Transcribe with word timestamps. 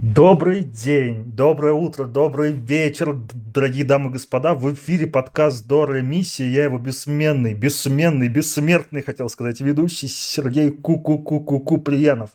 Добрый 0.00 0.62
день, 0.62 1.24
доброе 1.24 1.72
утро, 1.72 2.04
добрый 2.04 2.52
вечер, 2.52 3.18
дорогие 3.34 3.84
дамы 3.84 4.10
и 4.10 4.12
господа. 4.12 4.54
В 4.54 4.72
эфире 4.72 5.08
подкаст 5.08 5.66
Дора 5.66 6.02
Миссия. 6.02 6.48
Я 6.48 6.64
его 6.64 6.78
бессменный, 6.78 7.54
бессменный, 7.54 8.28
бессмертный, 8.28 9.02
хотел 9.02 9.28
сказать, 9.28 9.60
ведущий 9.60 10.06
Сергей 10.06 10.70
Ку-ку-ку-ку-ку 10.70 11.78
Приянов. 11.78 12.30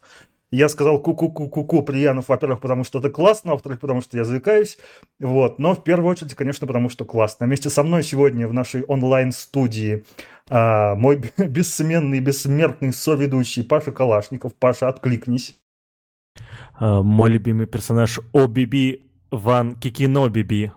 Я 0.51 0.67
сказал 0.67 0.99
ку-ку-ку-ку-ку 0.99 1.83
Приянов, 1.83 2.27
во-первых, 2.27 2.59
потому 2.59 2.83
что 2.83 2.99
это 2.99 3.09
классно, 3.09 3.51
а 3.51 3.53
во-вторых, 3.53 3.79
потому 3.79 4.01
что 4.01 4.17
я 4.17 4.25
заикаюсь. 4.25 4.77
Вот. 5.21 5.57
Но 5.57 5.73
в 5.73 5.85
первую 5.85 6.11
очередь, 6.11 6.35
конечно, 6.35 6.67
потому 6.67 6.89
что 6.89 7.05
классно. 7.05 7.45
Вместе 7.45 7.69
со 7.69 7.81
мной 7.83 8.03
сегодня 8.03 8.45
в 8.45 8.53
нашей 8.53 8.83
онлайн-студии 8.83 10.03
а, 10.49 10.95
мой 10.95 11.15
бессменный, 11.37 12.19
бессмертный 12.19 12.91
соведущий 12.91 13.63
Паша 13.63 13.93
Калашников. 13.93 14.53
Паша, 14.53 14.89
откликнись. 14.89 15.57
А, 16.75 17.01
мой 17.01 17.29
любимый 17.29 17.65
персонаж 17.65 18.19
Обиби 18.33 19.09
Ван 19.31 19.75
Кикино 19.75 20.29
Биби. 20.29 20.71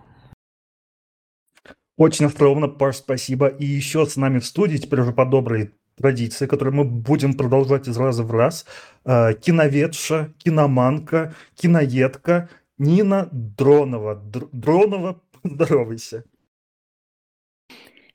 Очень 1.97 2.27
остроумно, 2.27 2.67
Паш, 2.67 2.97
спасибо. 2.97 3.47
И 3.47 3.65
еще 3.65 4.05
с 4.05 4.17
нами 4.17 4.39
в 4.39 4.45
студии, 4.45 4.77
теперь 4.77 5.01
уже 5.01 5.13
по 5.13 5.25
доброй 5.25 5.71
традиции, 5.95 6.45
которую 6.45 6.75
мы 6.75 6.83
будем 6.85 7.33
продолжать 7.33 7.87
из 7.87 7.97
раза 7.97 8.23
в 8.23 8.31
раз. 8.31 8.65
Э, 9.03 9.33
киноведша, 9.33 10.33
киноманка, 10.37 11.33
киноедка 11.55 12.49
Нина 12.77 13.29
Дронова. 13.31 14.15
Др- 14.15 14.49
Дронова, 14.51 15.21
здоровайся. 15.43 16.23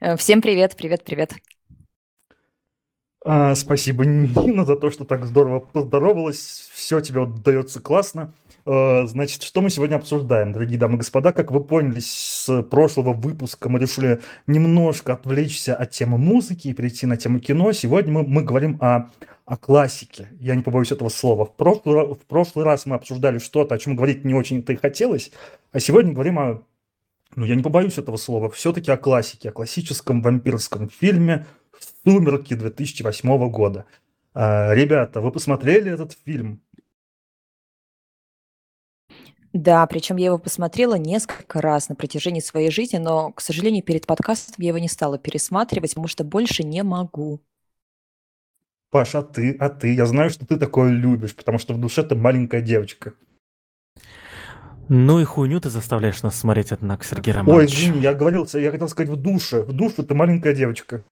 Э, 0.00 0.16
всем 0.16 0.40
привет, 0.40 0.76
привет, 0.76 1.04
привет. 1.04 1.34
А, 3.24 3.54
спасибо, 3.54 4.04
Нина, 4.06 4.64
за 4.64 4.76
то, 4.76 4.90
что 4.90 5.04
так 5.04 5.24
здорово 5.26 5.60
поздоровалась. 5.60 6.68
Все 6.72 7.00
тебе 7.00 7.20
удается 7.20 7.80
классно. 7.80 8.34
Э, 8.66 9.06
значит, 9.06 9.42
что 9.42 9.60
мы 9.60 9.70
сегодня 9.70 9.96
обсуждаем, 9.96 10.52
дорогие 10.52 10.78
дамы 10.78 10.94
и 10.94 10.98
господа? 10.98 11.32
Как 11.32 11.52
вы 11.52 11.62
поняли, 11.62 12.00
с 12.00 12.62
прошлого 12.64 13.12
выпуска 13.12 13.68
мы 13.68 13.78
решили 13.78 14.20
немножко 14.46 15.12
отвлечься 15.12 15.74
от 15.74 15.90
темы 15.90 16.18
музыки 16.18 16.68
и 16.68 16.72
перейти 16.72 17.06
на 17.06 17.16
тему 17.16 17.38
кино. 17.38 17.72
Сегодня 17.72 18.12
мы, 18.12 18.22
мы 18.24 18.42
говорим 18.42 18.76
о, 18.80 19.10
о 19.44 19.56
классике. 19.56 20.28
Я 20.40 20.56
не 20.56 20.62
побоюсь 20.62 20.90
этого 20.90 21.08
слова. 21.08 21.46
В 21.46 21.54
прошлый, 21.54 22.14
в 22.14 22.26
прошлый 22.26 22.64
раз 22.64 22.86
мы 22.86 22.96
обсуждали 22.96 23.38
что-то, 23.38 23.76
о 23.76 23.78
чем 23.78 23.94
говорить 23.94 24.24
не 24.24 24.34
очень-то 24.34 24.72
и 24.72 24.76
хотелось, 24.76 25.30
а 25.70 25.78
сегодня 25.78 26.12
говорим 26.12 26.38
о 26.38 26.62
ну, 27.34 27.46
я 27.46 27.54
не 27.54 27.62
побоюсь 27.62 27.96
этого 27.96 28.18
слова, 28.18 28.50
все-таки 28.50 28.90
о 28.90 28.98
классике, 28.98 29.48
о 29.48 29.52
классическом 29.52 30.20
вампирском 30.20 30.90
фильме 30.90 31.46
«Сумерки» 32.04 32.54
2008 32.54 33.50
года. 33.50 33.86
А, 34.34 34.74
ребята, 34.74 35.20
вы 35.20 35.30
посмотрели 35.30 35.92
этот 35.92 36.12
фильм? 36.24 36.62
Да, 39.52 39.86
причем 39.86 40.16
я 40.16 40.26
его 40.26 40.38
посмотрела 40.38 40.94
несколько 40.94 41.60
раз 41.60 41.90
на 41.90 41.94
протяжении 41.94 42.40
своей 42.40 42.70
жизни, 42.70 42.96
но, 42.96 43.32
к 43.32 43.40
сожалению, 43.42 43.82
перед 43.82 44.06
подкастом 44.06 44.54
я 44.58 44.68
его 44.68 44.78
не 44.78 44.88
стала 44.88 45.18
пересматривать, 45.18 45.90
потому 45.90 46.08
что 46.08 46.24
больше 46.24 46.62
не 46.62 46.82
могу. 46.82 47.40
Паша, 48.90 49.18
а 49.18 49.22
ты, 49.22 49.56
а 49.58 49.68
ты? 49.68 49.94
Я 49.94 50.06
знаю, 50.06 50.30
что 50.30 50.46
ты 50.46 50.58
такое 50.58 50.90
любишь, 50.90 51.34
потому 51.34 51.58
что 51.58 51.74
в 51.74 51.80
душе 51.80 52.02
ты 52.02 52.14
маленькая 52.14 52.62
девочка. 52.62 53.12
Ну 54.88 55.20
и 55.20 55.24
хуйню 55.24 55.60
ты 55.60 55.70
заставляешь 55.70 56.22
нас 56.22 56.38
смотреть, 56.38 56.72
однако, 56.72 57.04
Сергей 57.04 57.34
Ой, 57.34 57.66
извини, 57.66 58.00
я 58.00 58.14
говорил, 58.14 58.46
я 58.52 58.70
хотел 58.70 58.88
сказать 58.88 59.10
в 59.10 59.16
душе. 59.16 59.62
В 59.62 59.72
душе 59.72 60.02
ты 60.02 60.14
маленькая 60.14 60.54
девочка. 60.54 61.04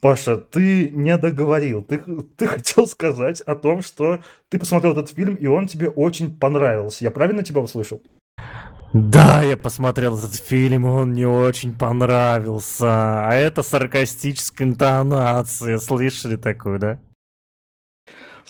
Паша, 0.00 0.38
ты 0.38 0.90
не 0.90 1.16
договорил. 1.18 1.82
Ты, 1.82 1.98
ты 2.36 2.46
хотел 2.46 2.86
сказать 2.86 3.40
о 3.42 3.54
том, 3.54 3.82
что 3.82 4.20
ты 4.48 4.58
посмотрел 4.58 4.92
этот 4.92 5.10
фильм, 5.10 5.34
и 5.34 5.46
он 5.46 5.66
тебе 5.66 5.88
очень 5.88 6.36
понравился. 6.36 7.04
Я 7.04 7.10
правильно 7.10 7.42
тебя 7.42 7.60
услышал? 7.60 8.02
Да, 8.92 9.42
я 9.42 9.56
посмотрел 9.56 10.18
этот 10.18 10.34
фильм, 10.34 10.84
он 10.84 11.10
мне 11.10 11.28
очень 11.28 11.72
понравился. 11.72 13.28
А 13.28 13.34
это 13.34 13.62
саркастическая 13.62 14.66
интонация. 14.66 15.78
Слышали 15.78 16.36
такую, 16.36 16.80
да? 16.80 16.98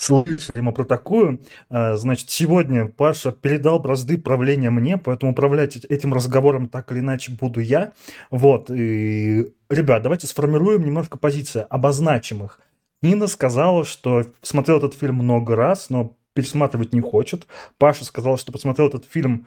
Слышали 0.01 0.61
мы 0.61 0.73
про 0.73 0.85
такую. 0.85 1.41
А, 1.69 1.97
значит, 1.97 2.31
сегодня 2.31 2.87
Паша 2.87 3.33
передал 3.33 3.79
бразды 3.79 4.19
правления 4.19 4.71
мне, 4.71 4.97
поэтому 4.97 5.33
управлять 5.33 5.77
этим 5.77 6.15
разговором 6.15 6.69
так 6.69 6.91
или 6.93 7.01
иначе 7.01 7.33
буду 7.33 7.61
я. 7.61 7.93
Вот, 8.31 8.71
и, 8.71 9.53
ребят, 9.69 10.03
давайте 10.03 10.27
сформируем 10.27 10.85
немножко 10.85 11.19
позиции, 11.19 11.67
обозначим 11.69 12.45
их. 12.45 12.61
Нина 13.03 13.27
сказала, 13.27 13.85
что 13.85 14.27
смотрел 14.43 14.79
этот 14.79 14.95
фильм 14.95 15.17
много 15.17 15.57
раз, 15.57 15.91
но 15.91 16.17
пересматривать 16.35 16.93
не 16.93 17.01
хочет. 17.01 17.47
Паша 17.79 18.05
сказал, 18.05 18.39
что 18.39 18.53
посмотрел 18.53 18.89
этот 18.89 19.05
фильм 19.05 19.47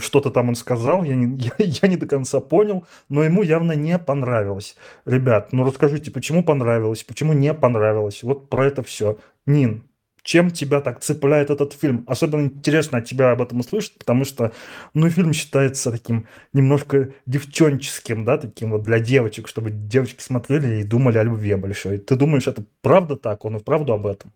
что-то 0.00 0.30
там 0.30 0.48
он 0.48 0.54
сказал, 0.54 1.04
я 1.04 1.14
не, 1.14 1.38
я, 1.58 1.66
я 1.82 1.88
не 1.88 1.96
до 1.96 2.06
конца 2.06 2.40
понял, 2.40 2.86
но 3.08 3.22
ему 3.22 3.42
явно 3.42 3.72
не 3.72 3.98
понравилось. 3.98 4.76
Ребят, 5.04 5.52
ну 5.52 5.64
расскажите, 5.64 6.10
почему 6.10 6.44
понравилось, 6.44 7.04
почему 7.04 7.32
не 7.32 7.54
понравилось? 7.54 8.22
Вот 8.22 8.48
про 8.48 8.66
это 8.66 8.82
все. 8.82 9.18
Нин, 9.46 9.84
чем 10.22 10.50
тебя 10.50 10.80
так 10.80 11.00
цепляет 11.00 11.50
этот 11.50 11.72
фильм? 11.72 12.04
Особенно 12.06 12.42
интересно 12.42 12.98
от 12.98 13.06
тебя 13.06 13.32
об 13.32 13.42
этом 13.42 13.60
услышать, 13.60 13.98
потому 13.98 14.24
что, 14.24 14.52
ну, 14.94 15.08
фильм 15.08 15.32
считается 15.32 15.90
таким 15.90 16.26
немножко 16.52 17.14
девчонческим, 17.26 18.24
да, 18.24 18.36
таким 18.38 18.70
вот 18.70 18.82
для 18.82 19.00
девочек, 19.00 19.48
чтобы 19.48 19.70
девочки 19.70 20.20
смотрели 20.22 20.80
и 20.80 20.84
думали 20.84 21.18
о 21.18 21.24
любви 21.24 21.54
большой. 21.54 21.98
Ты 21.98 22.16
думаешь, 22.16 22.46
это 22.46 22.64
правда 22.82 23.16
так? 23.16 23.44
Он 23.44 23.56
и 23.56 23.62
правду 23.62 23.92
об 23.92 24.06
этом? 24.06 24.32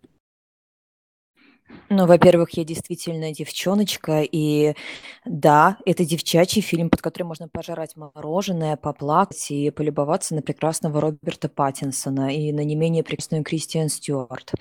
Ну, 1.89 2.07
во-первых, 2.07 2.51
я 2.57 2.63
действительно 2.63 3.33
девчоночка, 3.33 4.21
и 4.21 4.75
да, 5.23 5.77
это 5.85 6.03
девчачий 6.05 6.61
фильм, 6.61 6.89
под 6.89 7.01
который 7.01 7.23
можно 7.23 7.47
пожрать 7.47 7.95
мороженое, 7.95 8.75
поплакать 8.75 9.51
и 9.51 9.69
полюбоваться 9.69 10.35
на 10.35 10.41
прекрасного 10.41 10.99
Роберта 10.99 11.49
Паттинсона 11.49 12.33
и 12.35 12.51
на 12.51 12.63
не 12.63 12.75
менее 12.75 13.03
прекрасную 13.03 13.43
Кристиан 13.43 13.89
Стюарт. 13.89 14.53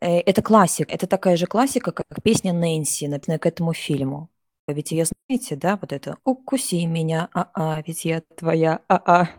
Э, 0.00 0.18
это 0.18 0.42
классик, 0.42 0.90
это 0.90 1.06
такая 1.06 1.36
же 1.36 1.46
классика, 1.46 1.92
как 1.92 2.06
песня 2.22 2.52
Нэнси, 2.52 3.06
написанная 3.06 3.38
к 3.38 3.46
этому 3.46 3.72
фильму. 3.72 4.28
Ведь 4.66 4.92
ее 4.92 5.06
знаете, 5.06 5.56
да, 5.56 5.78
вот 5.80 5.92
это 5.92 6.18
«Укуси 6.24 6.84
меня, 6.84 7.28
а-а, 7.32 7.82
ведь 7.86 8.04
я 8.04 8.22
твоя, 8.36 8.80
а-а». 8.88 9.30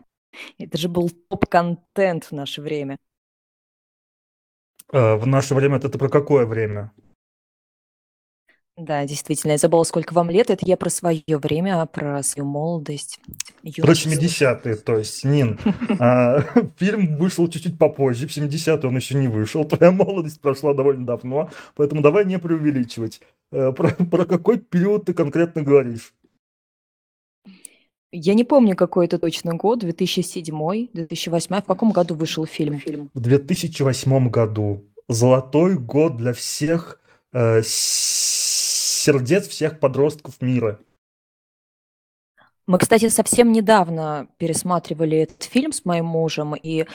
Это 0.58 0.78
же 0.78 0.90
был 0.90 1.10
топ-контент 1.30 2.26
в 2.26 2.32
наше 2.32 2.62
время. 2.62 2.98
Э, 4.92 5.16
в 5.16 5.28
наше 5.28 5.56
время 5.56 5.78
это 5.78 5.98
про 5.98 6.10
какое 6.10 6.46
время? 6.46 6.92
Да, 8.80 9.06
действительно, 9.06 9.52
я 9.52 9.58
забыла, 9.58 9.84
сколько 9.84 10.14
вам 10.14 10.30
лет. 10.30 10.50
Это 10.50 10.66
я 10.66 10.78
про 10.78 10.90
свое 10.90 11.22
время, 11.28 11.86
про 11.86 12.24
свою 12.24 12.48
молодость. 12.48 13.20
Про 13.62 13.92
70-е, 13.92 14.76
то 14.78 14.98
есть, 14.98 15.26
Нин. 15.26 15.60
а, 16.00 16.42
фильм 16.78 17.18
вышел 17.18 17.50
чуть-чуть 17.50 17.78
попозже, 17.78 18.26
в 18.26 18.32
70-е 18.32 18.88
он 18.88 18.96
еще 18.96 19.16
не 19.16 19.28
вышел. 19.28 19.66
Твоя 19.70 19.92
молодость 19.92 20.40
прошла 20.40 20.74
довольно 20.74 21.06
давно, 21.06 21.50
поэтому 21.76 22.02
давай 22.02 22.26
не 22.26 22.40
преувеличивать. 22.40 23.20
Э, 23.52 23.74
про, 23.74 23.90
про 23.90 24.26
какой 24.26 24.60
период 24.60 25.06
ты 25.06 25.14
конкретно 25.14 25.62
говоришь? 25.62 26.14
Я 28.12 28.34
не 28.34 28.44
помню, 28.44 28.76
какой 28.76 29.06
это 29.06 29.20
точно 29.20 29.54
год, 29.56 29.80
2007, 29.80 30.88
2008. 30.94 31.62
В 31.62 31.66
каком 31.66 31.92
году 31.92 32.16
вышел 32.16 32.46
фильм? 32.46 32.82
В 33.14 33.20
2008 33.20 34.30
году. 34.30 34.84
Золотой 35.08 35.78
год 35.78 36.18
для 36.18 36.34
всех 36.34 37.00
э, 37.34 37.62
сердец 37.64 39.48
всех 39.48 39.80
подростков 39.80 40.42
мира. 40.42 40.80
Мы, 42.68 42.78
кстати, 42.78 43.10
совсем 43.10 43.52
недавно 43.52 44.28
пересматривали 44.38 45.18
этот 45.18 45.44
фильм 45.44 45.72
с 45.72 45.86
моим 45.86 46.06
мужем, 46.06 46.56
и 46.56 46.86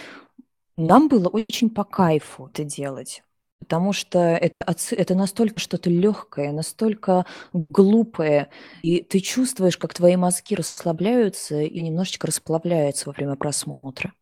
нам 0.77 1.09
было 1.09 1.29
очень 1.29 1.71
по 1.71 1.85
кайфу 1.85 2.47
это 2.47 2.65
делать. 2.65 3.25
Потому 3.61 3.93
что 3.93 4.19
это, 4.19 4.75
это 4.91 5.15
настолько 5.15 5.59
что-то 5.59 5.89
легкое, 5.89 6.53
настолько 6.53 7.25
глупое, 7.53 8.51
и 8.83 9.03
ты 9.03 9.21
чувствуешь, 9.21 9.79
как 9.79 9.95
твои 9.95 10.17
мозги 10.17 10.55
расслабляются 10.55 11.62
и 11.62 11.81
немножечко 11.81 12.27
расплавляются 12.27 13.09
во 13.09 13.15
время 13.15 13.37
просмотра. 13.37 14.12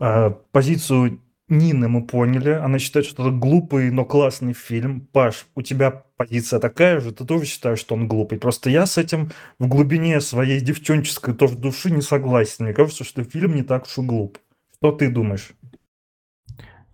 А, 0.00 0.30
позицию 0.30 1.20
Нины 1.48 1.88
мы 1.88 2.06
поняли. 2.06 2.50
Она 2.50 2.78
считает, 2.78 3.06
что 3.06 3.22
это 3.22 3.36
глупый, 3.36 3.90
но 3.90 4.04
классный 4.04 4.52
фильм. 4.52 5.00
Паш, 5.12 5.46
у 5.54 5.62
тебя 5.62 6.04
позиция 6.16 6.60
такая 6.60 7.00
же? 7.00 7.12
Ты 7.12 7.24
тоже 7.24 7.46
считаешь, 7.46 7.78
что 7.78 7.94
он 7.94 8.06
глупый? 8.06 8.38
Просто 8.38 8.68
я 8.68 8.84
с 8.84 8.98
этим 8.98 9.32
в 9.58 9.66
глубине 9.66 10.20
своей 10.20 10.60
девчонческой 10.60 11.34
тоже 11.34 11.56
души 11.56 11.90
не 11.90 12.02
согласен. 12.02 12.66
Мне 12.66 12.74
кажется, 12.74 13.04
что 13.04 13.24
фильм 13.24 13.54
не 13.54 13.62
так 13.62 13.86
уж 13.86 13.96
и 13.98 14.02
глуп. 14.02 14.38
Что 14.76 14.92
ты 14.92 15.08
думаешь? 15.08 15.52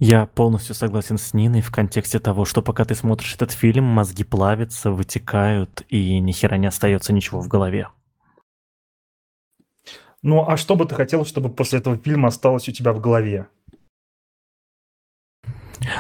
Я 0.07 0.27
полностью 0.27 0.75
согласен 0.75 1.17
с 1.17 1.33
Ниной 1.33 1.63
в 1.63 1.71
контексте 1.71 2.19
того, 2.19 2.45
что 2.45 2.61
пока 2.61 2.85
ты 2.85 2.95
смотришь 2.95 3.37
этот 3.37 3.53
фильм, 3.53 3.85
мозги 3.85 4.23
плавятся, 4.23 4.91
вытекают, 4.91 5.83
и 5.89 6.19
ни 6.19 6.31
хера 6.31 6.59
не 6.59 6.67
остается 6.67 7.15
ничего 7.15 7.41
в 7.41 7.49
голове. 7.49 7.89
Ну, 10.21 10.47
а 10.47 10.59
что 10.59 10.77
бы 10.77 10.85
ты 10.85 10.95
хотел, 10.95 11.25
чтобы 11.25 11.49
после 11.49 11.79
этого 11.79 11.97
фильма 11.97 12.29
осталось 12.29 12.69
у 12.69 12.73
тебя 12.73 12.93
в 12.93 13.01
голове? 13.01 13.47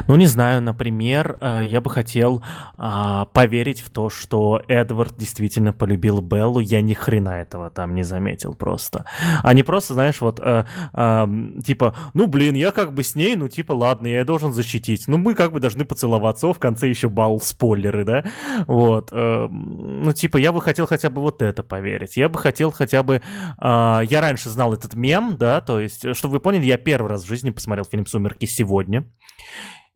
Ну, 0.09 0.17
не 0.17 0.27
знаю, 0.27 0.63
например, 0.63 1.39
э, 1.41 1.67
я 1.69 1.81
бы 1.81 1.91
хотел 1.91 2.43
а, 2.77 3.27
поверить 3.27 3.81
в 3.81 3.91
то, 3.91 4.11
что 4.11 4.63
Эдвард 4.69 5.17
действительно 5.17 5.73
полюбил 5.73 6.21
Беллу. 6.21 6.61
Я 6.61 6.81
ни 6.83 6.95
хрена 6.95 7.41
этого 7.41 7.71
там 7.71 7.95
не 7.95 8.03
заметил 8.03 8.55
просто. 8.55 9.05
А 9.43 9.53
не 9.55 9.63
просто, 9.63 9.95
знаешь, 9.95 10.21
вот, 10.21 10.41
а, 10.41 10.67
а, 10.93 11.29
типа, 11.65 11.95
ну, 12.15 12.27
блин, 12.27 12.55
я 12.55 12.71
как 12.71 12.93
бы 12.93 13.03
с 13.03 13.15
ней, 13.15 13.37
ну, 13.37 13.49
типа, 13.49 13.73
ладно, 13.73 14.07
я 14.07 14.25
должен 14.25 14.53
защитить. 14.53 15.09
Ну, 15.09 15.19
мы 15.19 15.35
как 15.35 15.53
бы 15.53 15.61
должны 15.61 15.85
поцеловаться. 15.85 16.53
В 16.53 16.59
конце 16.59 16.89
еще 16.89 17.09
бал 17.09 17.41
спойлеры, 17.41 18.05
да? 18.05 18.25
Вот. 18.67 19.11
А, 19.13 19.49
ну, 19.49 20.13
типа, 20.13 20.37
я 20.39 20.53
бы 20.53 20.61
хотел 20.61 20.87
хотя 20.87 21.11
бы 21.11 21.21
вот 21.21 21.43
это 21.43 21.63
поверить. 21.63 22.17
Я 22.17 22.29
бы 22.29 22.39
хотел 22.39 22.71
хотя 22.71 23.03
бы... 23.03 23.23
А, 23.59 24.03
я 24.09 24.21
раньше 24.21 24.51
знал 24.51 24.73
этот 24.73 24.95
мем, 24.95 25.37
да, 25.39 25.61
то 25.61 25.81
есть, 25.81 26.15
чтобы 26.15 26.35
вы 26.35 26.41
поняли, 26.41 26.65
я 26.65 26.77
первый 26.77 27.09
раз 27.09 27.25
в 27.25 27.29
жизни 27.29 27.51
посмотрел 27.51 27.85
фильм 27.85 28.07
«Сумерки» 28.07 28.47
сегодня. 28.47 29.05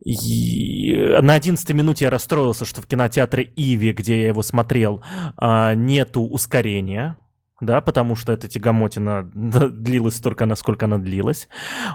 И 0.03 1.17
на 1.21 1.33
11 1.33 1.73
минуте 1.73 2.05
я 2.05 2.11
расстроился, 2.11 2.65
что 2.65 2.81
в 2.81 2.87
кинотеатре 2.87 3.51
Иви, 3.55 3.91
где 3.91 4.21
я 4.21 4.27
его 4.27 4.41
смотрел, 4.43 5.03
а, 5.35 5.75
нету 5.75 6.21
ускорения, 6.21 7.17
да, 7.61 7.81
потому 7.81 8.15
что 8.15 8.31
эта 8.31 8.47
тягомотина 8.47 9.23
длилась 9.33 10.15
столько, 10.15 10.45
насколько 10.45 10.85
она 10.85 10.97
длилась. 10.97 11.49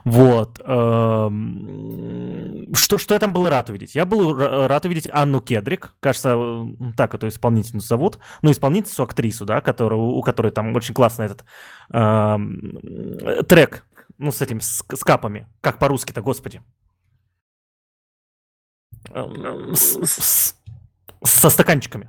Вот. 0.04 0.60
Эм, 0.64 1.34
что, 2.74 2.98
что 2.98 3.14
я 3.14 3.20
там 3.20 3.32
был 3.32 3.48
рад 3.48 3.70
увидеть? 3.70 3.94
Я 3.94 4.04
был 4.04 4.36
рад 4.36 4.84
увидеть 4.84 5.08
Анну 5.10 5.40
Кедрик, 5.40 5.94
кажется, 6.00 6.66
так 6.96 7.14
эту 7.14 7.28
исполнительницу 7.28 7.86
зовут, 7.86 8.18
ну, 8.42 8.50
исполнительницу, 8.50 9.02
актрису, 9.02 9.46
да, 9.46 9.62
которую, 9.62 10.02
у 10.02 10.20
которой 10.22 10.52
там 10.52 10.76
очень 10.76 10.94
классный 10.94 11.26
этот 11.26 11.44
э, 11.92 12.36
трек, 13.48 13.86
ну, 14.18 14.30
с 14.30 14.42
этим, 14.42 14.60
с, 14.60 14.84
с 14.92 15.04
капами, 15.04 15.48
как 15.62 15.78
по-русски-то, 15.78 16.20
господи. 16.20 16.60
Эм, 19.10 19.74
со 19.76 21.50
стаканчиками. 21.50 22.08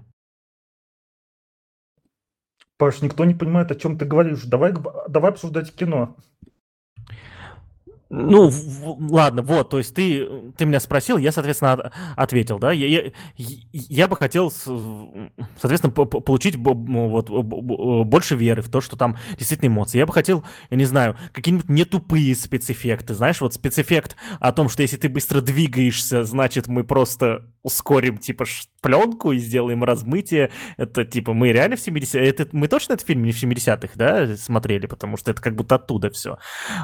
Паш, 2.78 3.02
никто 3.02 3.24
не 3.24 3.34
понимает, 3.34 3.72
о 3.72 3.76
чем 3.76 3.98
ты 3.98 4.06
говоришь. 4.06 4.44
Давай, 4.44 4.74
давай 5.08 5.32
обсуждать 5.32 5.74
кино. 5.74 6.18
Ну, 8.18 8.48
в, 8.50 9.12
ладно, 9.12 9.42
вот, 9.42 9.70
то 9.70 9.78
есть 9.78 9.94
ты, 9.94 10.26
ты 10.58 10.66
меня 10.66 10.80
спросил, 10.80 11.18
я, 11.18 11.34
соответственно, 11.34 11.92
ответил, 12.16 12.60
да, 12.60 12.72
я, 12.72 12.88
я, 12.88 13.12
я 13.36 14.08
бы 14.08 14.16
хотел, 14.16 14.52
соответственно, 14.52 15.92
получить 15.92 16.56
вот, 16.56 17.30
больше 18.08 18.36
веры 18.36 18.62
в 18.62 18.70
то, 18.70 18.80
что 18.80 18.96
там 18.96 19.18
действительно 19.38 19.68
эмоции. 19.68 19.98
Я 19.98 20.06
бы 20.06 20.14
хотел, 20.14 20.46
я 20.70 20.78
не 20.78 20.86
знаю, 20.86 21.18
какие-нибудь 21.34 21.68
не 21.68 21.84
тупые 21.84 22.34
спецэффекты, 22.36 23.16
знаешь, 23.16 23.42
вот 23.42 23.54
спецэффект 23.54 24.16
о 24.40 24.54
том, 24.54 24.70
что 24.70 24.82
если 24.82 24.96
ты 24.96 25.10
быстро 25.10 25.42
двигаешься, 25.42 26.24
значит, 26.24 26.68
мы 26.68 26.86
просто 26.86 27.44
ускорим, 27.66 28.20
типа, 28.20 28.46
пленку 28.80 29.32
и 29.32 29.40
сделаем 29.40 29.84
размытие. 29.84 30.52
Это, 30.78 31.04
типа, 31.04 31.34
мы 31.34 31.52
реально 31.52 31.76
в 31.76 31.80
70 31.80 32.14
это 32.14 32.48
Мы 32.52 32.68
точно 32.68 32.94
этот 32.94 33.08
фильм 33.08 33.24
не 33.24 33.32
в 33.32 33.44
70-х, 33.44 33.94
да, 33.96 34.38
смотрели, 34.38 34.86
потому 34.86 35.18
что 35.18 35.32
это 35.32 35.42
как 35.42 35.56
будто 35.56 35.76
оттуда 35.76 36.12
все. 36.12 36.38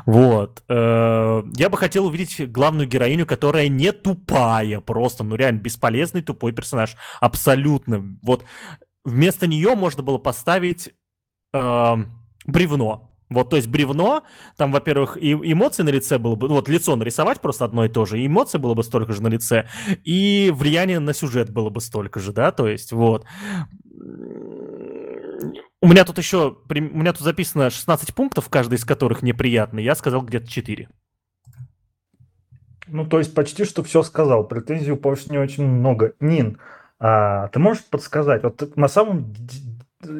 Вот. 0.07 0.63
Э, 0.67 1.20
я 1.55 1.69
бы 1.69 1.77
хотел 1.77 2.05
увидеть 2.05 2.51
главную 2.51 2.87
героиню, 2.87 3.25
которая 3.25 3.67
не 3.67 3.91
тупая 3.91 4.79
просто, 4.79 5.23
ну, 5.23 5.35
реально 5.35 5.59
бесполезный 5.59 6.21
тупой 6.21 6.51
персонаж. 6.51 6.95
Абсолютно. 7.19 8.17
Вот 8.21 8.45
вместо 9.03 9.47
нее 9.47 9.75
можно 9.75 10.03
было 10.03 10.17
поставить 10.17 10.93
э, 11.53 11.95
бревно 12.45 13.11
вот, 13.31 13.49
то 13.49 13.55
есть 13.55 13.69
бревно, 13.69 14.23
там, 14.57 14.73
во-первых, 14.73 15.15
и 15.15 15.31
эмоции 15.31 15.83
на 15.83 15.89
лице 15.89 16.17
было 16.17 16.35
бы, 16.35 16.49
вот 16.49 16.67
лицо 16.67 16.97
нарисовать 16.97 17.39
просто 17.39 17.63
одно 17.63 17.85
и 17.85 17.89
то 17.89 18.05
же, 18.05 18.19
и 18.19 18.27
эмоции 18.27 18.57
было 18.57 18.73
бы 18.73 18.83
столько 18.83 19.13
же 19.13 19.23
на 19.23 19.29
лице, 19.29 19.69
и 20.03 20.51
влияние 20.53 20.99
на 20.99 21.13
сюжет 21.13 21.49
было 21.49 21.69
бы 21.69 21.79
столько 21.79 22.19
же, 22.19 22.33
да, 22.33 22.51
то 22.51 22.67
есть 22.67 22.91
вот. 22.91 23.25
У 25.83 25.87
меня 25.87 26.03
тут 26.03 26.17
еще, 26.17 26.57
у 26.69 26.73
меня 26.73 27.13
тут 27.13 27.21
записано 27.21 27.69
16 27.69 28.13
пунктов, 28.13 28.49
каждый 28.49 28.75
из 28.75 28.83
которых 28.83 29.21
неприятный, 29.21 29.83
я 29.85 29.95
сказал 29.95 30.23
где-то 30.23 30.47
4. 30.49 30.89
Ну, 32.91 33.05
то 33.05 33.19
есть 33.19 33.33
почти 33.33 33.63
что 33.63 33.83
все 33.83 34.03
сказал, 34.03 34.45
претензий 34.45 34.91
у 34.91 34.97
Павш 34.97 35.27
не 35.27 35.37
очень 35.37 35.65
много. 35.65 36.13
Нин, 36.19 36.59
а 36.99 37.47
ты 37.47 37.59
можешь 37.59 37.85
подсказать, 37.85 38.43
вот 38.43 38.75
на 38.75 38.89
самом 38.89 39.33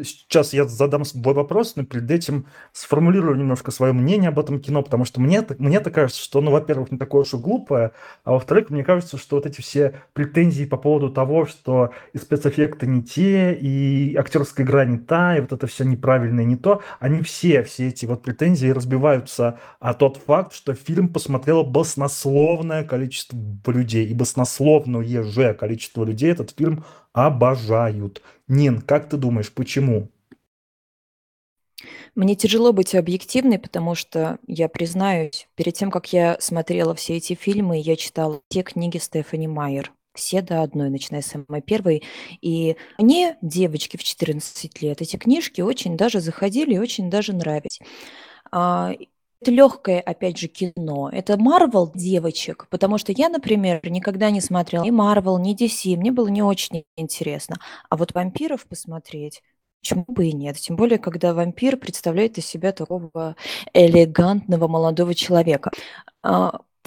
сейчас 0.03 0.53
я 0.53 0.65
задам 0.65 1.05
свой 1.05 1.33
вопрос, 1.33 1.75
но 1.75 1.83
перед 1.83 2.09
этим 2.09 2.45
сформулирую 2.73 3.35
немножко 3.35 3.71
свое 3.71 3.93
мнение 3.93 4.29
об 4.29 4.39
этом 4.39 4.59
кино, 4.59 4.81
потому 4.81 5.05
что 5.05 5.21
мне, 5.21 5.45
мне-то 5.57 5.91
кажется, 5.91 6.21
что, 6.21 6.41
ну, 6.41 6.51
во-первых, 6.51 6.91
не 6.91 6.97
такое 6.97 7.21
уж 7.21 7.33
и 7.33 7.37
глупое, 7.37 7.91
а 8.23 8.33
во-вторых, 8.33 8.69
мне 8.69 8.83
кажется, 8.83 9.17
что 9.17 9.37
вот 9.37 9.45
эти 9.45 9.61
все 9.61 10.01
претензии 10.13 10.65
по 10.65 10.77
поводу 10.77 11.09
того, 11.09 11.45
что 11.45 11.91
и 12.13 12.17
спецэффекты 12.17 12.87
не 12.87 13.03
те, 13.03 13.53
и 13.53 14.15
актерская 14.15 14.65
игра 14.65 14.85
не 14.85 14.97
та, 14.97 15.37
и 15.37 15.41
вот 15.41 15.51
это 15.51 15.67
все 15.67 15.83
неправильное 15.83 16.45
не 16.45 16.55
то, 16.55 16.81
они 16.99 17.21
все, 17.21 17.63
все 17.63 17.87
эти 17.87 18.05
вот 18.05 18.23
претензии 18.23 18.67
разбиваются 18.67 19.59
о 19.79 19.93
тот 19.93 20.17
факт, 20.17 20.53
что 20.53 20.73
фильм 20.73 21.09
посмотрело 21.09 21.63
баснословное 21.63 22.83
количество 22.83 23.37
людей, 23.67 24.07
и 24.07 24.13
баснословное 24.13 25.23
же 25.23 25.53
количество 25.53 26.03
людей 26.03 26.31
этот 26.31 26.53
фильм 26.57 26.83
обожают. 27.13 28.21
Нин, 28.47 28.81
как 28.81 29.09
ты 29.09 29.17
думаешь, 29.17 29.51
почему? 29.51 30.09
Мне 32.15 32.35
тяжело 32.35 32.73
быть 32.73 32.93
объективной, 32.93 33.57
потому 33.57 33.95
что, 33.95 34.37
я 34.45 34.67
признаюсь, 34.67 35.47
перед 35.55 35.73
тем, 35.73 35.89
как 35.89 36.11
я 36.13 36.37
смотрела 36.39 36.93
все 36.93 37.17
эти 37.17 37.33
фильмы, 37.33 37.79
я 37.79 37.95
читала 37.95 38.41
все 38.49 38.63
книги 38.63 38.97
Стефани 38.97 39.47
Майер. 39.47 39.91
Все 40.13 40.41
до 40.41 40.61
одной, 40.61 40.89
начиная 40.89 41.21
с 41.21 41.27
самой 41.27 41.61
первой. 41.61 42.03
И 42.41 42.75
мне, 42.97 43.37
девочки 43.41 43.95
в 43.95 44.03
14 44.03 44.81
лет, 44.81 45.01
эти 45.01 45.15
книжки 45.15 45.61
очень 45.61 45.95
даже 45.95 46.19
заходили 46.19 46.73
и 46.73 46.79
очень 46.79 47.09
даже 47.09 47.33
нравились. 47.33 47.79
А, 49.41 49.43
это 49.43 49.51
легкое, 49.51 50.01
опять 50.01 50.37
же, 50.37 50.47
кино. 50.47 51.09
Это 51.11 51.37
Марвел 51.37 51.91
девочек, 51.93 52.67
потому 52.69 52.97
что 52.97 53.11
я, 53.11 53.29
например, 53.29 53.81
никогда 53.89 54.29
не 54.31 54.41
смотрела 54.41 54.83
ни 54.83 54.91
Марвел, 54.91 55.37
ни 55.39 55.55
DC, 55.55 55.97
мне 55.97 56.11
было 56.11 56.27
не 56.27 56.43
очень 56.43 56.85
интересно. 56.95 57.57
А 57.89 57.97
вот 57.97 58.13
вампиров 58.13 58.65
посмотреть, 58.67 59.41
Почему 59.81 60.05
бы 60.07 60.27
и 60.27 60.33
нет? 60.33 60.57
Тем 60.57 60.75
более, 60.75 60.99
когда 60.99 61.33
вампир 61.33 61.75
представляет 61.75 62.37
из 62.37 62.45
себя 62.45 62.71
такого 62.71 63.35
элегантного 63.73 64.67
молодого 64.67 65.15
человека. 65.15 65.71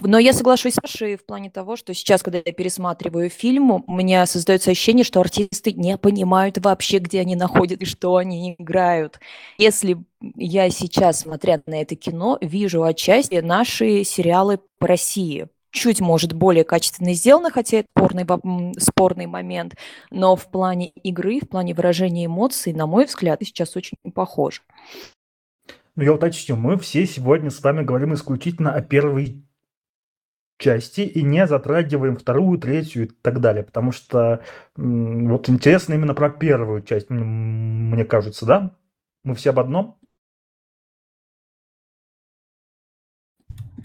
Но 0.03 0.19
я 0.19 0.33
соглашусь 0.33 0.75
с 0.75 0.81
Сашей 0.81 1.17
в 1.17 1.25
плане 1.25 1.51
того, 1.51 1.77
что 1.77 1.95
сейчас, 1.95 2.23
когда 2.23 2.39
я 2.45 2.53
пересматриваю 2.53 3.31
фильм, 3.31 3.71
у 3.71 3.85
меня 3.87 4.27
создается 4.27 4.71
ощущение, 4.71 5.05
что 5.05 5.21
артисты 5.21 5.73
не 5.73 5.97
понимают 5.97 6.59
вообще, 6.59 6.99
где 6.99 7.21
они 7.21 7.37
находятся 7.37 7.85
и 7.85 7.89
что 7.89 8.17
они 8.17 8.57
играют. 8.59 9.21
Если 9.57 9.97
я 10.37 10.69
сейчас, 10.71 11.21
смотря 11.21 11.63
на 11.67 11.81
это 11.81 11.95
кино, 11.95 12.39
вижу 12.41 12.83
отчасти 12.83 13.37
наши 13.37 14.05
сериалы 14.05 14.59
по 14.79 14.89
России, 14.89 15.49
чуть, 15.71 16.01
может, 16.01 16.33
более 16.33 16.65
качественно 16.65 17.15
сделано, 17.15 17.51
хотя 17.51 17.79
это 17.79 17.89
спорный, 17.97 18.27
спорный 18.79 19.27
момент, 19.27 19.75
но 20.11 20.37
в 20.37 20.51
плане 20.51 20.89
игры, 21.03 21.41
в 21.41 21.49
плане 21.49 21.75
выражения 21.75 22.27
эмоций, 22.27 22.73
на 22.73 22.87
мой 22.87 23.05
взгляд, 23.07 23.41
сейчас 23.43 23.77
очень 23.77 23.97
похоже. 24.15 24.61
Ну, 25.97 26.03
я 26.03 26.13
уточню, 26.13 26.57
мы 26.57 26.79
все 26.79 27.07
сегодня 27.07 27.51
с 27.51 27.63
вами 27.63 27.85
говорим 27.85 28.15
исключительно 28.15 28.73
о 28.73 28.83
первой 28.83 29.45
части 30.59 31.01
и 31.03 31.23
не 31.23 31.47
затрагиваем 31.47 32.17
вторую, 32.17 32.59
третью 32.59 33.05
и 33.05 33.07
так 33.07 33.41
далее. 33.41 33.65
Потому 33.65 33.93
что 33.93 34.43
вот 34.77 35.49
интересно 35.49 35.95
именно 35.95 36.15
про 36.15 36.31
первую 36.31 36.83
часть, 36.83 37.11
мне 37.11 38.05
кажется, 38.05 38.47
да? 38.47 38.77
Мы 39.25 39.35
все 39.35 39.51
об 39.51 39.61
одном? 39.61 39.99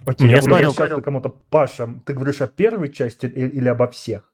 Окей, 0.06 0.28
я, 0.28 0.38
я 0.38 0.42
смотрел, 0.42 0.74
сейчас 0.74 1.04
кому-то, 1.04 1.30
Паша, 1.30 1.88
ты 2.06 2.14
говоришь 2.14 2.42
о 2.42 2.48
первой 2.48 2.92
части 2.92 3.26
или, 3.26 3.50
или 3.50 3.68
обо 3.68 3.88
всех? 3.88 4.34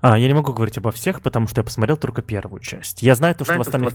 А, 0.00 0.18
я 0.18 0.28
не 0.28 0.34
могу 0.34 0.52
говорить 0.52 0.78
обо 0.78 0.92
всех, 0.92 1.22
потому 1.22 1.48
что 1.48 1.60
я 1.60 1.64
посмотрел 1.64 1.96
только 1.96 2.22
первую 2.22 2.60
часть. 2.60 3.02
Я 3.02 3.14
знаю 3.14 3.34
то, 3.34 3.44
что 3.44 3.56
в 3.56 3.60
остальных... 3.60 3.94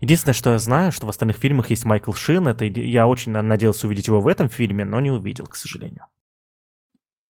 Единственное, 0.00 0.34
что 0.34 0.52
я 0.52 0.58
знаю, 0.58 0.92
что 0.92 1.06
в 1.06 1.10
остальных 1.10 1.36
фильмах 1.36 1.70
есть 1.70 1.84
Майкл 1.84 2.12
Шин. 2.12 2.48
Это 2.48 2.64
я 2.64 3.06
очень 3.06 3.32
надеялся 3.32 3.86
увидеть 3.86 4.08
его 4.08 4.20
в 4.20 4.26
этом 4.26 4.48
фильме, 4.48 4.84
но 4.84 5.00
не 5.00 5.10
увидел, 5.10 5.46
к 5.46 5.56
сожалению. 5.56 6.06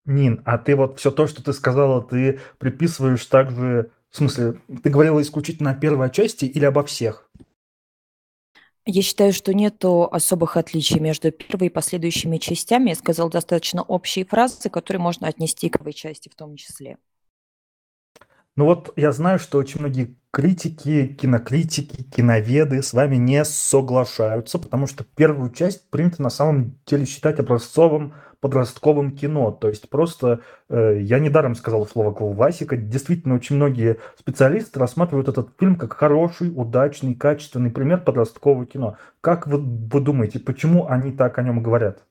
Нин, 0.05 0.43
а 0.45 0.59
ты 0.59 0.75
вот 0.75 0.99
все 0.99 1.11
то, 1.11 1.26
что 1.26 1.45
ты 1.45 1.52
сказала, 1.52 2.02
ты 2.02 2.41
приписываешь 2.59 3.25
также... 3.26 3.91
В 4.11 4.17
смысле, 4.17 4.61
ты 4.83 4.91
говорила 4.91 5.23
исключительно 5.23 5.71
о 5.71 5.75
первой 5.75 6.11
части 6.11 6.45
или 6.45 6.67
обо 6.67 6.85
всех? 6.85 7.31
Я 8.85 9.00
считаю, 9.00 9.33
что 9.33 9.55
нету 9.55 10.09
особых 10.11 10.57
отличий 10.57 10.99
между 10.99 11.31
первой 11.31 11.69
и 11.69 11.71
последующими 11.71 12.38
частями. 12.38 12.91
Я 12.91 12.97
сказал 12.97 13.31
достаточно 13.31 13.83
общие 13.83 14.25
фразы, 14.25 14.69
которые 14.71 15.00
можно 15.00 15.29
отнести 15.29 15.71
к 15.71 15.79
первой 15.79 15.93
части 15.93 16.29
в 16.29 16.35
том 16.35 16.57
числе. 16.57 16.99
Ну 18.57 18.67
вот 18.67 18.93
я 18.97 19.12
знаю, 19.12 19.38
что 19.38 19.59
очень 19.59 19.81
многие 19.81 20.17
критики, 20.33 21.09
кинокритики, 21.09 22.03
киноведы 22.05 22.83
с 22.83 22.93
вами 22.95 23.17
не 23.17 23.45
соглашаются, 23.45 24.59
потому 24.59 24.87
что 24.87 25.05
первую 25.05 25.51
часть 25.51 25.89
принято 25.91 26.23
на 26.23 26.31
самом 26.31 26.79
деле 26.87 27.05
считать 27.05 27.39
образцовым 27.39 28.15
подростковым 28.41 29.12
кино. 29.12 29.53
То 29.53 29.69
есть 29.69 29.89
просто, 29.91 30.41
э, 30.69 30.99
я 31.01 31.19
недаром 31.21 31.55
сказал 31.55 31.87
слово 31.87 32.12
классика, 32.12 32.77
действительно 32.77 33.35
очень 33.37 33.57
многие 33.57 33.99
специалисты 34.19 34.81
рассматривают 34.81 35.29
этот 35.29 35.51
фильм 35.61 35.77
как 35.77 35.93
хороший, 35.93 36.51
удачный, 36.55 37.15
качественный 37.15 37.71
пример 37.71 38.01
подросткового 38.03 38.67
кино. 38.67 38.97
Как 39.21 39.47
вы, 39.47 39.59
вы 39.59 40.01
думаете, 40.01 40.41
почему 40.41 40.89
они 40.89 41.12
так 41.12 41.39
о 41.39 41.43
нем 41.43 41.62
говорят? 41.62 42.03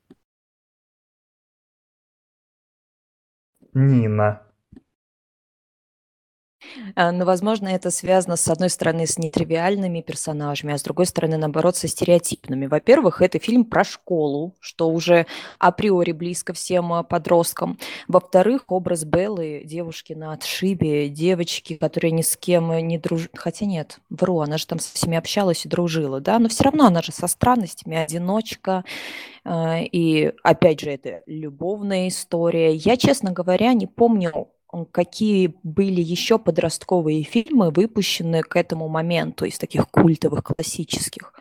Нина. 3.74 4.42
Э, 6.96 7.12
но, 7.12 7.26
возможно, 7.26 7.68
это 7.68 7.92
связано, 7.92 8.36
с 8.36 8.48
одной 8.48 8.70
стороны, 8.70 9.08
с 9.08 9.18
нетривиальными 9.18 10.02
персонажами, 10.02 10.74
а 10.74 10.78
с 10.78 10.84
другой 10.84 11.06
стороны, 11.06 11.38
наоборот, 11.38 11.76
со 11.76 11.88
стереотипными. 11.88 12.66
Во-первых, 12.68 13.22
это 13.22 13.40
фильм 13.40 13.66
про 13.66 13.84
школу, 13.84 14.56
что 14.60 14.90
уже 14.90 15.26
априори 15.60 16.12
близко 16.12 16.54
всем 16.54 16.94
э, 16.94 17.04
подросткам. 17.04 17.78
Во-вторых, 18.08 18.66
образ 18.68 19.04
Беллы, 19.04 19.64
девушки 19.66 20.14
на 20.14 20.34
отшибе, 20.34 21.10
девочки, 21.10 21.76
которые 21.76 22.12
ни 22.12 22.22
с 22.22 22.38
кем 22.38 22.76
не 22.88 22.98
дружат. 22.98 23.32
Хотя 23.36 23.66
нет, 23.66 24.00
вру, 24.10 24.40
она 24.40 24.58
же 24.58 24.68
там 24.68 24.80
со 24.80 24.94
всеми 24.94 25.18
общалась 25.18 25.66
и 25.66 25.70
дружила, 25.70 26.20
да, 26.20 26.40
но 26.40 26.50
все 26.50 26.66
равно 26.66 26.86
она 26.86 27.02
же 27.02 27.12
со 27.12 27.28
странностями, 27.28 27.98
одиночка. 27.98 28.84
Э, 29.46 29.84
и, 29.84 30.34
опять 30.44 30.82
же, 30.82 30.92
это 30.92 31.22
любовная 31.26 32.08
история. 32.08 32.74
Я, 32.74 32.98
честно 32.98 33.32
говоря, 33.32 33.74
не 33.74 33.88
помню 33.88 34.50
какие 34.92 35.56
были 35.64 36.02
еще 36.02 36.40
подростковые 36.40 37.24
фильмы, 37.24 37.72
выпущены 37.72 38.42
к 38.42 38.56
этому 38.56 38.88
моменту 38.88 39.46
из 39.46 39.58
таких 39.58 39.88
культовых, 39.90 40.44
классических? 40.44 41.34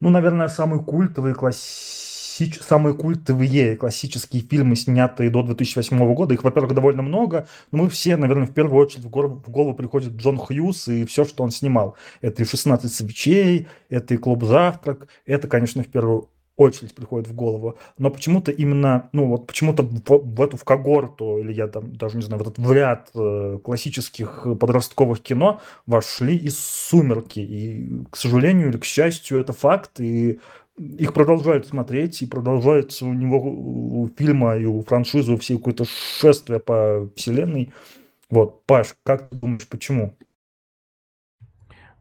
Ну, 0.00 0.10
наверное, 0.10 0.48
самые 0.48 0.82
культовые, 0.82 1.34
классич... 1.34 2.60
самые 2.60 2.94
культовые 2.94 3.76
классические 3.76 4.42
фильмы, 4.42 4.76
снятые 4.76 5.30
до 5.30 5.42
2008 5.42 6.14
года, 6.14 6.34
их, 6.34 6.44
во-первых, 6.44 6.74
довольно 6.74 7.02
много, 7.02 7.48
но 7.72 7.84
мы 7.84 7.88
все, 7.88 8.16
наверное, 8.16 8.46
в 8.46 8.54
первую 8.54 8.84
очередь 8.84 9.04
в 9.04 9.10
голову, 9.10 9.42
в 9.44 9.50
голову 9.50 9.74
приходит 9.74 10.12
Джон 10.12 10.38
Хьюз 10.38 10.88
и 10.88 11.04
все, 11.04 11.24
что 11.24 11.42
он 11.42 11.50
снимал. 11.50 11.96
Это 12.20 12.42
и 12.42 12.46
«16 12.46 12.86
свечей», 12.88 13.66
это 13.88 14.14
и 14.14 14.16
«Клуб 14.18 14.44
завтрак», 14.44 15.08
это, 15.26 15.48
конечно, 15.48 15.82
в 15.82 15.88
первую 15.88 16.28
очередь 16.58 16.94
приходит 16.94 17.28
в 17.28 17.34
голову. 17.34 17.78
Но 17.96 18.10
почему-то 18.10 18.50
именно, 18.50 19.08
ну 19.12 19.26
вот 19.26 19.46
почему-то 19.46 19.82
в, 19.82 20.02
в 20.06 20.42
эту 20.42 20.56
в 20.56 20.64
когорту, 20.64 21.38
или 21.38 21.52
я 21.52 21.68
там 21.68 21.94
даже 21.96 22.16
не 22.16 22.22
знаю, 22.22 22.42
в 22.42 22.46
этот 22.46 22.58
в 22.58 22.72
ряд 22.72 23.10
э, 23.14 23.58
классических 23.62 24.46
подростковых 24.60 25.22
кино 25.22 25.60
вошли 25.86 26.36
и 26.36 26.50
«Сумерки». 26.50 27.38
И, 27.40 28.04
к 28.10 28.16
сожалению 28.16 28.68
или 28.68 28.76
к 28.76 28.84
счастью, 28.84 29.40
это 29.40 29.52
факт. 29.52 30.00
И 30.00 30.40
их 30.76 31.14
продолжают 31.14 31.66
смотреть, 31.66 32.22
и 32.22 32.26
продолжается 32.26 33.06
у 33.06 33.12
него, 33.12 33.40
у 33.40 34.10
фильма 34.16 34.56
и 34.56 34.64
у 34.64 34.82
франшизы, 34.82 35.32
у 35.32 35.36
всей 35.36 35.56
какое-то 35.58 35.84
шествие 35.84 36.58
по 36.58 37.08
вселенной. 37.16 37.72
Вот, 38.30 38.64
Паш, 38.66 38.94
как 39.04 39.28
ты 39.30 39.36
думаешь, 39.36 39.66
почему? 39.68 40.14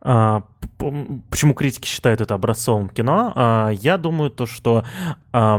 А, 0.01 0.43
почему 0.77 1.53
критики 1.53 1.87
считают 1.87 2.21
это 2.21 2.35
образцовым 2.35 2.89
кино? 2.89 3.33
А, 3.35 3.69
я 3.69 3.97
думаю, 3.97 4.29
то, 4.29 4.45
что 4.45 4.85
э, 5.33 5.57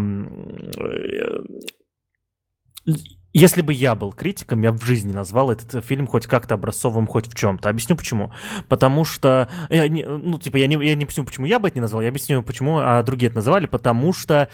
если 3.35 3.63
бы 3.63 3.73
я 3.73 3.95
был 3.95 4.13
критиком, 4.13 4.63
я 4.63 4.73
в 4.73 4.83
жизни 4.83 5.13
назвал 5.13 5.51
этот 5.51 5.85
фильм 5.85 6.07
хоть 6.07 6.27
как-то 6.27 6.55
образцовым, 6.55 7.07
хоть 7.07 7.29
в 7.29 7.35
чем-то. 7.35 7.69
Объясню 7.69 7.97
почему. 7.97 8.33
Потому 8.69 9.05
что, 9.05 9.49
я 9.69 9.87
не, 9.89 10.05
ну, 10.05 10.39
типа, 10.39 10.57
я 10.57 10.67
не, 10.67 10.75
я 10.75 10.95
не 10.95 11.05
объясню, 11.05 11.25
почему 11.25 11.47
я 11.47 11.59
бы 11.59 11.69
это 11.69 11.79
не 11.79 11.83
назвал, 11.83 12.03
я 12.03 12.09
объясню, 12.09 12.43
почему 12.43 12.79
а 12.79 13.03
другие 13.03 13.29
это 13.29 13.37
называли, 13.37 13.67
потому 13.67 14.13
что, 14.13 14.49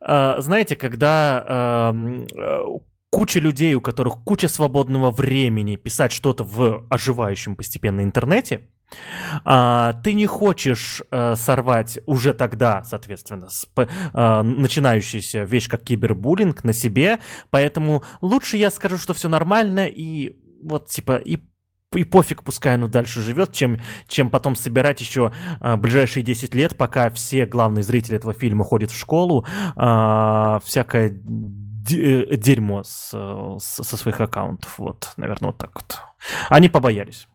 э, 0.00 0.34
знаете, 0.38 0.76
когда 0.76 1.92
э, 1.94 2.64
куча 3.10 3.38
людей, 3.38 3.74
у 3.74 3.80
которых 3.80 4.24
куча 4.24 4.48
свободного 4.48 5.10
времени 5.10 5.76
писать 5.76 6.12
что-то 6.12 6.44
в 6.44 6.86
оживающем 6.88 7.54
постепенно 7.54 8.02
интернете, 8.02 8.68
а, 9.44 9.94
ты 10.04 10.12
не 10.12 10.26
хочешь 10.26 11.02
а, 11.10 11.36
сорвать 11.36 11.98
уже 12.06 12.34
тогда, 12.34 12.84
соответственно, 12.84 13.48
с, 13.48 13.66
а, 14.12 14.42
начинающуюся 14.42 15.44
вещь, 15.44 15.68
как 15.68 15.82
кибербуллинг, 15.82 16.64
на 16.64 16.72
себе, 16.72 17.18
поэтому 17.50 18.02
лучше 18.20 18.56
я 18.56 18.70
скажу, 18.70 18.98
что 18.98 19.14
все 19.14 19.28
нормально, 19.28 19.86
и 19.86 20.36
вот, 20.62 20.88
типа, 20.88 21.16
и 21.16 21.38
и 21.94 22.04
пофиг, 22.04 22.42
пускай 22.42 22.74
оно 22.74 22.88
дальше 22.88 23.22
живет, 23.22 23.52
чем, 23.52 23.80
чем 24.08 24.28
потом 24.28 24.56
собирать 24.56 25.00
еще 25.00 25.32
а, 25.60 25.76
ближайшие 25.76 26.22
10 26.22 26.54
лет, 26.54 26.76
пока 26.76 27.10
все 27.10 27.46
главные 27.46 27.84
зрители 27.84 28.16
этого 28.16 28.34
фильма 28.34 28.64
ходят 28.64 28.90
в 28.90 28.98
школу, 28.98 29.46
а, 29.76 30.60
всякое 30.64 31.08
э, 31.10 32.36
дерьмо 32.36 32.82
с, 32.82 33.10
с, 33.12 33.84
со 33.84 33.96
своих 33.96 34.20
аккаунтов. 34.20 34.78
Вот, 34.78 35.12
наверное, 35.16 35.48
вот 35.48 35.58
так 35.58 35.70
вот. 35.74 36.00
Они 36.50 36.68
побоялись. 36.68 37.28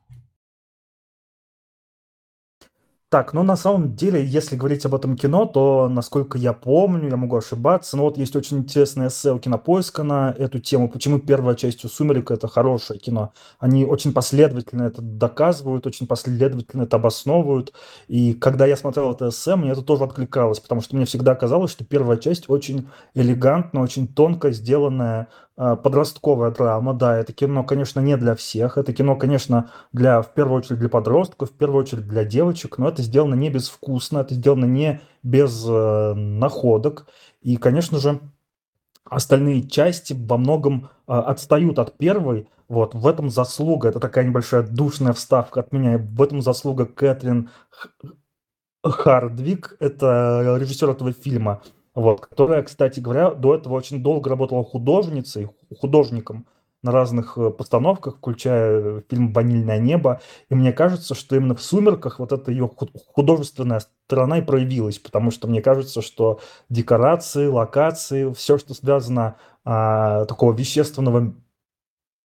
Так, 3.12 3.34
ну 3.34 3.44
на 3.44 3.58
самом 3.58 3.94
деле, 3.94 4.25
если 4.25 4.56
говорить 4.56 4.86
об 4.86 4.96
этом 4.96 5.18
кино, 5.18 5.46
то, 5.46 5.89
насколько 5.89 6.38
я 6.38 6.53
помню, 6.53 7.10
я 7.10 7.18
могу 7.18 7.36
ошибаться, 7.36 7.98
но 7.98 8.03
вот 8.03 8.18
есть 8.18 8.38
очень 8.38 8.60
интересное 8.60 9.10
эссе 9.10 9.34
у 9.34 9.38
Кинопоиска 9.38 10.03
на 10.03 10.34
эту 10.39 10.60
тему, 10.60 10.88
почему 10.88 11.20
первая 11.20 11.56
часть 11.56 11.84
у 11.84 11.89
«Сумерек»— 11.89 12.32
это 12.32 12.48
хорошее 12.48 13.01
кино. 13.01 13.34
Они 13.60 13.84
очень 13.84 14.13
последовательно 14.13 14.84
это 14.84 15.01
доказывают, 15.01 15.86
очень 15.88 16.08
последовательно 16.08 16.84
это 16.84 16.96
обосновывают. 16.96 17.74
И 18.08 18.34
когда 18.34 18.65
я 18.65 18.77
смотрел 18.77 19.12
это 19.12 19.27
эссе, 19.27 19.58
мне 19.58 19.72
это 19.72 19.82
тоже 19.82 20.06
откликалось, 20.06 20.62
потому 20.62 20.80
что 20.80 20.96
мне 20.96 21.03
всегда 21.03 21.36
казалось, 21.36 21.72
что 21.72 21.84
первая 21.84 22.15
часть 22.15 22.50
очень 22.50 22.88
элегантно, 23.13 23.82
очень 23.82 24.08
тонко 24.08 24.51
сделанная 24.51 25.27
подростковая 25.62 26.50
драма, 26.50 26.96
да, 26.96 27.18
это 27.18 27.34
кино, 27.34 27.63
конечно, 27.63 28.00
не 28.00 28.18
для 28.18 28.34
всех, 28.34 28.80
это 28.80 28.94
кино, 28.94 29.15
конечно, 29.15 29.70
для, 29.94 30.24
в 30.24 30.34
первую 30.34 30.58
очередь 30.58 30.80
для 30.80 30.89
подростков, 30.89 31.51
в 31.51 31.53
первую 31.53 31.84
очередь 31.84 32.08
для 32.08 32.25
девочек, 32.25 32.80
но 32.80 32.89
это 32.89 33.03
сделано 33.03 33.36
не 33.36 33.51
безвкусно, 33.51 34.20
это 34.20 34.34
сделано 34.34 34.65
не 34.65 35.01
без 35.22 35.63
э, 35.68 36.13
находок, 36.15 37.06
и, 37.44 37.58
конечно 37.58 38.00
же, 38.00 38.20
остальные 39.06 39.70
части 39.70 40.13
во 40.18 40.38
многом 40.38 40.89
э, 41.08 41.13
отстают 41.13 41.77
от 41.77 41.96
первой, 41.96 42.50
вот, 42.68 42.96
в 42.96 43.06
этом 43.06 43.30
заслуга, 43.30 43.89
это 43.89 44.00
такая 44.00 44.25
небольшая 44.25 44.63
душная 44.63 45.13
вставка 45.13 45.60
от 45.60 45.72
меня, 45.72 46.00
в 46.00 46.22
этом 46.24 46.41
заслуга 46.41 46.88
Кэтрин 46.88 47.51
Хардвик, 48.84 49.75
это 49.80 50.58
режиссер 50.60 50.89
этого 50.89 51.12
фильма, 51.12 51.62
вот, 51.93 52.21
которая, 52.21 52.63
кстати 52.63 53.00
говоря, 53.00 53.31
до 53.31 53.55
этого 53.55 53.74
очень 53.74 54.01
долго 54.01 54.29
работала 54.29 54.63
художницей, 54.63 55.50
художником 55.79 56.45
на 56.83 56.91
разных 56.91 57.38
э, 57.38 57.51
постановках, 57.51 58.17
включая 58.17 59.03
фильм 59.10 59.33
«Ванильное 59.33 59.77
небо». 59.77 60.21
И 60.50 60.55
мне 60.55 60.74
кажется, 60.74 61.13
что 61.13 61.36
именно 61.36 61.55
в 61.55 61.62
«Сумерках» 61.62 62.19
вот 62.19 62.31
эта 62.31 62.51
ее 62.51 62.69
художественная 63.13 63.81
сторона 63.81 64.39
и 64.39 64.41
проявилась, 64.41 64.98
потому 65.00 65.31
что 65.31 65.48
мне 65.48 65.62
кажется, 65.62 66.01
что 66.01 66.39
декорации, 66.69 67.45
локации, 67.45 68.33
все, 68.33 68.57
что 68.57 68.74
связано 68.74 69.36
а, 69.63 70.25
такого 70.25 70.53
вещественного 70.53 71.36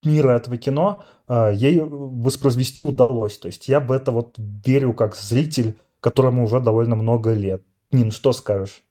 мира 0.03 0.31
этого 0.31 0.57
кино, 0.57 1.05
а, 1.29 1.51
ей 1.51 1.81
воспроизвести 1.81 2.87
удалось. 2.89 3.39
То 3.39 3.49
есть 3.49 3.69
я 3.69 3.81
в 3.81 3.93
это 3.93 4.11
вот 4.11 4.37
верю 4.39 4.95
как 4.95 5.17
зритель, 5.17 5.79
которому 6.01 6.45
уже 6.45 6.61
довольно 6.61 6.97
много 6.97 7.35
лет. 7.35 7.63
Нин, 7.93 8.11
что 8.11 8.33
скажешь? 8.33 8.83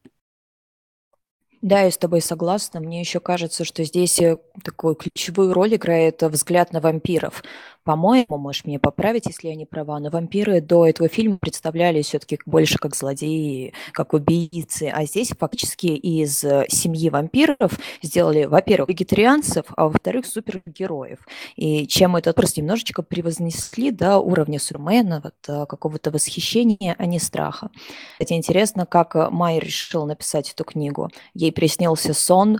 Да, 1.62 1.82
я 1.82 1.92
с 1.92 1.98
тобой 1.98 2.22
согласна. 2.22 2.80
Мне 2.80 3.00
еще 3.00 3.20
кажется, 3.20 3.66
что 3.66 3.84
здесь 3.84 4.20
э, 4.20 4.38
такую 4.64 4.96
ключевую 4.96 5.54
роль 5.54 5.76
играет 5.76 6.22
взгляд 6.22 6.74
на 6.74 6.80
вампиров. 6.80 7.44
По-моему, 7.86 8.40
можешь 8.40 8.66
меня 8.66 8.80
поправить, 8.80 9.28
если 9.28 9.48
я 9.50 9.56
не 9.56 9.68
права, 9.68 10.00
но 10.00 10.10
вампиры 10.10 10.60
до 10.60 10.88
этого 10.88 11.08
фильма 11.08 11.38
представлялись 11.38 12.08
все-таки 12.08 12.40
больше 12.48 12.80
как 12.80 12.96
злодеи, 12.96 13.74
как 13.92 14.14
убийцы, 14.14 14.92
а 14.92 15.06
здесь 15.06 15.34
фактически 15.38 15.86
из 15.86 16.44
э, 16.44 16.66
семьи 16.68 17.12
вампиров 17.12 17.80
сделали, 18.02 18.46
во-первых, 18.46 18.90
вегетарианцев, 18.90 19.66
а 19.78 19.86
во-вторых, 19.86 20.26
супергероев. 20.26 21.20
И 21.58 21.86
чем 21.86 22.16
это 22.16 22.34
просто 22.34 22.62
немножечко 22.62 23.04
превознесли 23.04 23.92
до 23.92 24.18
уровня 24.18 24.58
Сурмена, 24.60 25.22
вот, 25.24 25.36
э, 25.48 25.68
какого-то 25.68 26.10
восхищения, 26.10 26.96
а 26.98 27.06
не 27.06 27.20
страха. 27.20 27.70
Кстати, 28.14 28.34
интересно, 28.34 28.88
как 28.88 29.14
Майя 29.32 29.60
решила 29.60 30.06
написать 30.06 30.52
эту 30.52 30.64
книгу. 30.64 31.12
Ей 31.36 31.52
приснился 31.52 32.16
сон, 32.16 32.58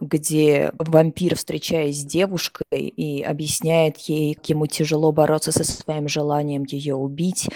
где 0.00 0.72
вампир, 0.78 1.36
встречаясь 1.36 2.00
с 2.00 2.04
девушкой 2.04 2.88
и 2.88 3.22
объясняет 3.22 3.98
ей, 3.98 4.34
как 4.34 4.48
ему 4.48 4.66
тяжело 4.66 5.12
бороться 5.12 5.52
со 5.52 5.64
своим 5.64 6.08
желанием 6.08 6.64
ее 6.64 6.94
убить 6.94 7.48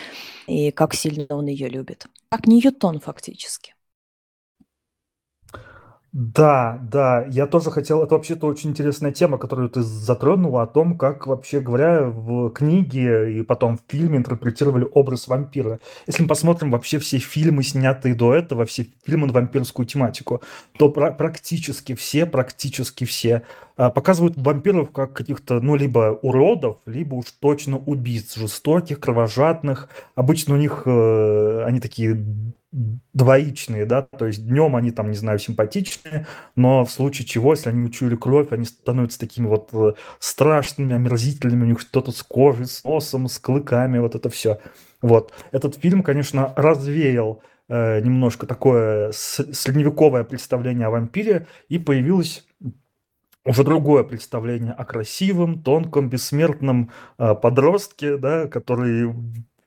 и 0.47 0.70
как 0.70 0.94
сильно 0.94 1.26
он 1.30 1.47
ее 1.47 1.68
любит. 1.68 2.06
Как 2.30 2.47
Ньютон 2.47 3.00
фактически. 3.00 3.75
Да, 6.21 6.81
да, 6.83 7.25
я 7.31 7.47
тоже 7.47 7.71
хотел, 7.71 8.03
это 8.03 8.17
вообще-то 8.17 8.49
очень 8.49 8.71
интересная 8.71 9.13
тема, 9.13 9.39
которую 9.39 9.69
ты 9.71 9.83
затронула, 9.83 10.63
о 10.63 10.67
том, 10.67 10.99
как, 10.99 11.29
вообще 11.29 11.61
говоря, 11.61 12.07
в 12.07 12.51
книге 12.51 13.39
и 13.39 13.43
потом 13.45 13.79
в 13.79 13.83
фильме 13.87 14.19
интерпретировали 14.19 14.85
образ 14.95 15.29
вампира. 15.29 15.79
Если 16.09 16.23
мы 16.23 16.29
посмотрим 16.29 16.73
вообще 16.73 16.99
все 16.99 17.19
фильмы, 17.19 17.63
снятые 17.63 18.17
до 18.17 18.35
этого, 18.35 18.67
все 18.67 18.89
фильмы 19.07 19.29
на 19.29 19.33
вампирскую 19.33 19.87
тематику, 19.87 20.43
то 20.77 20.89
пр- 20.89 21.15
практически 21.17 21.95
все, 21.95 22.27
практически 22.27 23.05
все 23.05 23.45
а, 23.77 23.91
показывают 23.91 24.37
вампиров 24.37 24.91
как 24.91 25.13
каких-то, 25.13 25.61
ну, 25.61 25.77
либо 25.77 26.19
уродов, 26.21 26.79
либо 26.85 27.15
уж 27.15 27.27
точно 27.39 27.79
убийц, 27.79 28.35
жестоких, 28.35 28.99
кровожадных. 28.99 29.89
Обычно 30.17 30.55
у 30.55 30.59
них 30.59 30.83
э, 30.85 31.63
они 31.65 31.79
такие 31.79 32.25
двоичные, 32.71 33.87
да, 33.87 34.03
то 34.03 34.27
есть 34.27 34.47
днем 34.47 34.77
они 34.77 34.91
там, 34.91 35.11
не 35.11 35.17
знаю, 35.17 35.39
симпатичные, 35.39 36.27
но 36.55 36.85
в 36.85 36.91
случае 36.91 37.27
чего, 37.27 37.53
если 37.53 37.71
они 37.71 37.87
учуяли 37.87 38.15
кровь, 38.15 38.53
они 38.53 38.65
становятся 38.65 39.19
такими 39.19 39.47
вот 39.47 39.71
э, 39.73 39.95
страшными, 40.19 40.95
омерзительными, 40.95 41.65
у 41.65 41.67
них 41.67 41.81
что-то 41.81 42.13
с 42.13 42.23
кожей, 42.23 42.67
с 42.67 42.85
носом, 42.85 43.29
с 43.29 43.39
клыками, 43.39 43.99
вот 43.99 44.15
это 44.15 44.29
все. 44.29 44.61
Вот. 45.01 45.33
Этот 45.51 45.77
фильм, 45.77 46.03
конечно, 46.03 46.53
развеял 46.57 47.43
э, 47.69 48.01
немножко 48.01 48.47
такое 48.47 49.13
средневековое 49.13 50.25
представление 50.25 50.89
о 50.89 50.91
вампире, 50.91 51.47
и 51.69 51.79
появилось 51.79 52.47
уже 53.47 53.65
другое 53.65 54.05
представление 54.05 54.73
о 54.73 54.85
красивом, 54.85 55.63
тонком, 55.63 56.11
бессмертном 56.11 56.91
э, 57.19 57.35
подростке, 57.35 58.19
да, 58.19 58.47
который 58.47 59.15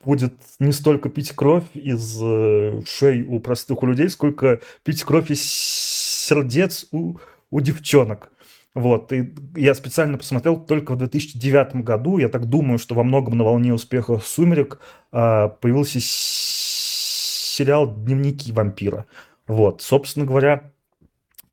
будет 0.04 0.34
не 0.60 0.72
столько 0.72 1.10
пить 1.10 1.32
кровь 1.32 1.66
из 1.74 2.20
э, 2.22 2.82
шей 2.86 3.24
у 3.24 3.40
простых 3.40 3.84
у 3.84 3.88
людей, 3.88 4.10
сколько 4.10 4.60
пить 4.84 5.04
кровь 5.04 5.32
из 5.32 5.44
сердец 5.44 6.88
у, 6.92 7.18
у 7.50 7.62
девчонок. 7.62 8.32
Вот, 8.74 9.12
и 9.12 9.34
я 9.56 9.76
специально 9.76 10.18
посмотрел 10.18 10.58
только 10.58 10.94
в 10.94 10.98
2009 10.98 11.84
году, 11.84 12.18
я 12.20 12.30
так 12.30 12.46
думаю, 12.46 12.80
что 12.80 12.96
во 12.96 13.04
многом 13.04 13.38
на 13.38 13.44
волне 13.44 13.74
успеха 13.74 14.20
«Сумерек» 14.20 14.80
а, 15.12 15.50
появился 15.50 16.00
сериал 16.00 17.94
«Дневники 17.94 18.54
вампира». 18.54 19.08
Вот, 19.46 19.82
собственно 19.82 20.26
говоря, 20.26 20.72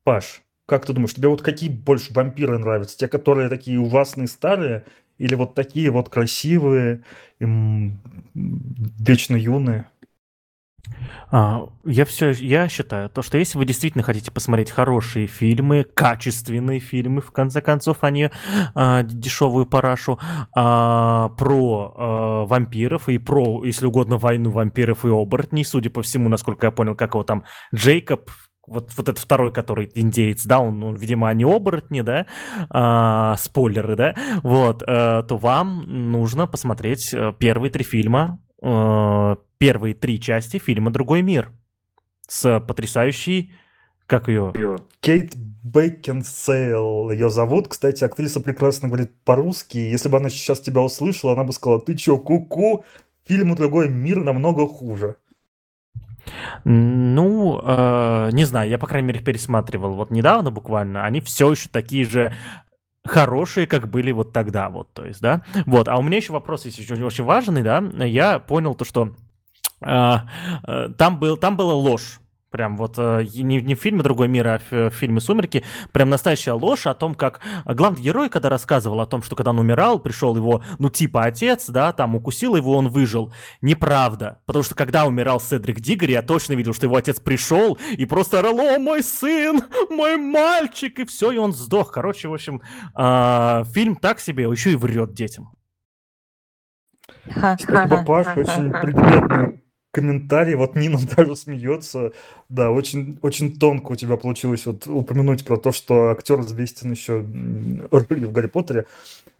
Паш, 0.05 0.41
как 0.65 0.85
ты 0.85 0.93
думаешь, 0.93 1.13
тебе 1.13 1.27
вот 1.27 1.41
какие 1.41 1.69
больше 1.69 2.13
вампиры 2.13 2.57
нравятся? 2.57 2.97
Те, 2.97 3.09
которые 3.09 3.49
такие 3.49 3.79
ужасные 3.79 4.27
старые, 4.27 4.85
или 5.19 5.35
вот 5.35 5.53
такие 5.53 5.91
вот 5.91 6.09
красивые, 6.09 7.03
вечно 7.39 9.35
юные? 9.35 9.85
А, 11.31 11.67
я 11.85 12.05
все, 12.05 12.31
я 12.31 12.67
считаю, 12.69 13.09
то, 13.09 13.21
что 13.21 13.37
если 13.37 13.57
вы 13.57 13.65
действительно 13.65 14.03
хотите 14.03 14.31
посмотреть 14.31 14.71
хорошие 14.71 15.27
фильмы, 15.27 15.83
качественные 15.83 16.79
фильмы, 16.79 17.21
в 17.21 17.31
конце 17.31 17.61
концов, 17.61 17.97
а 18.01 18.09
не 18.09 18.31
а, 18.73 19.03
дешевую 19.03 19.65
парашу, 19.65 20.19
а, 20.55 21.29
про 21.29 21.93
а, 21.95 22.45
вампиров 22.45 23.09
и 23.09 23.17
про, 23.17 23.63
если 23.63 23.85
угодно, 23.85 24.17
войну 24.17 24.49
вампиров 24.49 25.05
и 25.05 25.09
оборотней, 25.09 25.65
судя 25.65 25.89
по 25.89 26.01
всему, 26.01 26.29
насколько 26.29 26.67
я 26.67 26.71
понял, 26.71 26.95
как 26.95 27.13
его 27.13 27.23
там 27.23 27.43
Джейкоб 27.73 28.31
вот, 28.69 28.91
вот 28.95 29.09
этот 29.09 29.19
второй, 29.19 29.51
который 29.51 29.91
индеец, 29.95 30.45
да, 30.45 30.59
он, 30.59 30.83
он 30.83 30.95
видимо, 30.95 31.29
они 31.29 31.43
оборотни, 31.43 32.01
да, 32.01 32.25
а, 32.69 33.35
спойлеры, 33.37 33.95
да, 33.95 34.15
вот, 34.43 34.83
а, 34.87 35.23
то 35.23 35.37
вам 35.37 36.11
нужно 36.11 36.47
посмотреть 36.47 37.13
э, 37.13 37.33
первые 37.37 37.71
три 37.71 37.83
фильма, 37.83 38.39
а, 38.61 39.37
первые 39.57 39.93
три 39.93 40.19
части 40.19 40.57
фильма 40.57 40.91
«Другой 40.91 41.21
мир» 41.21 41.51
с 42.27 42.59
потрясающей, 42.59 43.53
как 44.05 44.27
ее? 44.27 44.51
Кейт 45.01 45.35
Бекинсейл 45.35 47.11
ее 47.11 47.29
зовут. 47.29 47.67
Кстати, 47.67 48.03
актриса 48.03 48.39
прекрасно 48.39 48.87
говорит 48.87 49.11
по-русски. 49.23 49.77
Если 49.77 50.09
бы 50.09 50.17
она 50.17 50.29
сейчас 50.29 50.59
тебя 50.59 50.81
услышала, 50.81 51.33
она 51.33 51.43
бы 51.43 51.53
сказала, 51.53 51.79
ты 51.79 51.95
чё, 51.95 52.17
ку-ку, 52.17 52.85
фильм 53.25 53.53
«Другой 53.55 53.89
мир» 53.89 54.23
намного 54.23 54.67
хуже. 54.67 55.17
Ну, 56.63 57.59
э, 57.63 58.29
не 58.33 58.45
знаю, 58.45 58.69
я, 58.69 58.77
по 58.77 58.87
крайней 58.87 59.07
мере, 59.07 59.19
пересматривал 59.19 59.93
вот 59.93 60.11
недавно 60.11 60.51
буквально. 60.51 61.05
Они 61.05 61.21
все 61.21 61.51
еще 61.51 61.69
такие 61.69 62.05
же 62.05 62.33
хорошие, 63.05 63.67
как 63.67 63.89
были 63.89 64.11
вот 64.11 64.33
тогда, 64.33 64.69
вот, 64.69 64.91
то 64.93 65.05
есть, 65.05 65.21
да. 65.21 65.41
Вот, 65.65 65.87
а 65.87 65.97
у 65.97 66.01
меня 66.01 66.17
еще 66.17 66.33
вопрос 66.33 66.65
есть 66.65 66.79
очень, 66.79 67.03
очень 67.03 67.23
важный, 67.23 67.63
да. 67.63 67.83
Я 68.05 68.39
понял 68.39 68.75
то, 68.75 68.85
что 68.85 69.15
э, 69.81 70.15
э, 70.67 70.89
там, 70.97 71.19
был, 71.19 71.37
там 71.37 71.57
была 71.57 71.73
ложь 71.73 72.19
Прям 72.51 72.77
вот 72.77 72.95
э, 72.97 73.25
не, 73.35 73.61
не 73.61 73.75
в 73.75 73.79
фильме 73.79 74.01
«Другой 74.01 74.27
мир», 74.27 74.47
а 74.47 74.59
в, 74.59 74.71
в 74.71 74.91
фильме 74.91 75.19
«Сумерки». 75.19 75.63
Прям 75.91 76.09
настоящая 76.09 76.53
ложь 76.53 76.87
о 76.87 76.95
том, 76.95 77.13
как 77.13 77.41
главный 77.65 78.01
герой, 78.01 78.29
когда 78.29 78.49
рассказывал 78.49 79.01
о 79.01 79.05
том, 79.05 79.21
что 79.21 79.35
когда 79.35 79.51
он 79.51 79.59
умирал, 79.59 79.99
пришел 79.99 80.35
его, 80.35 80.63
ну, 80.79 80.89
типа 80.89 81.25
отец, 81.25 81.69
да, 81.69 81.93
там 81.93 82.15
укусил 82.15 82.55
его, 82.55 82.75
он 82.75 82.89
выжил. 82.89 83.31
Неправда. 83.61 84.41
Потому 84.47 84.63
что 84.63 84.73
когда 84.73 85.05
умирал 85.05 85.39
Седрик 85.39 85.79
Диггер, 85.79 86.09
я 86.09 86.23
точно 86.23 86.53
видел, 86.53 86.73
что 86.73 86.87
его 86.87 86.95
отец 86.95 87.19
пришел 87.19 87.77
и 87.91 88.05
просто 88.05 88.39
орал, 88.39 88.59
о, 88.59 88.79
мой 88.79 89.03
сын, 89.03 89.61
мой 89.91 90.17
мальчик, 90.17 90.97
и 90.99 91.05
все, 91.05 91.31
и 91.31 91.37
он 91.37 91.53
сдох. 91.53 91.91
Короче, 91.91 92.29
в 92.29 92.33
общем, 92.33 92.61
э, 92.95 93.63
фильм 93.73 93.95
так 93.95 94.19
себе, 94.19 94.45
еще 94.45 94.71
и 94.71 94.75
врет 94.75 95.13
детям. 95.13 95.51
Спасибо, 97.29 98.03
Паш, 98.03 98.35
очень 98.35 98.71
предметный 98.71 99.68
комментарий, 99.91 100.55
вот 100.55 100.75
Нина 100.75 100.99
даже 101.15 101.35
смеется. 101.35 102.11
Да, 102.49 102.71
очень, 102.71 103.19
очень 103.21 103.57
тонко 103.57 103.91
у 103.91 103.95
тебя 103.95 104.17
получилось 104.17 104.65
вот 104.65 104.87
упомянуть 104.87 105.45
про 105.45 105.57
то, 105.57 105.71
что 105.71 106.09
актер 106.09 106.39
известен 106.41 106.91
еще 106.91 107.19
в 107.19 108.31
Гарри 108.31 108.47
Поттере. 108.47 108.85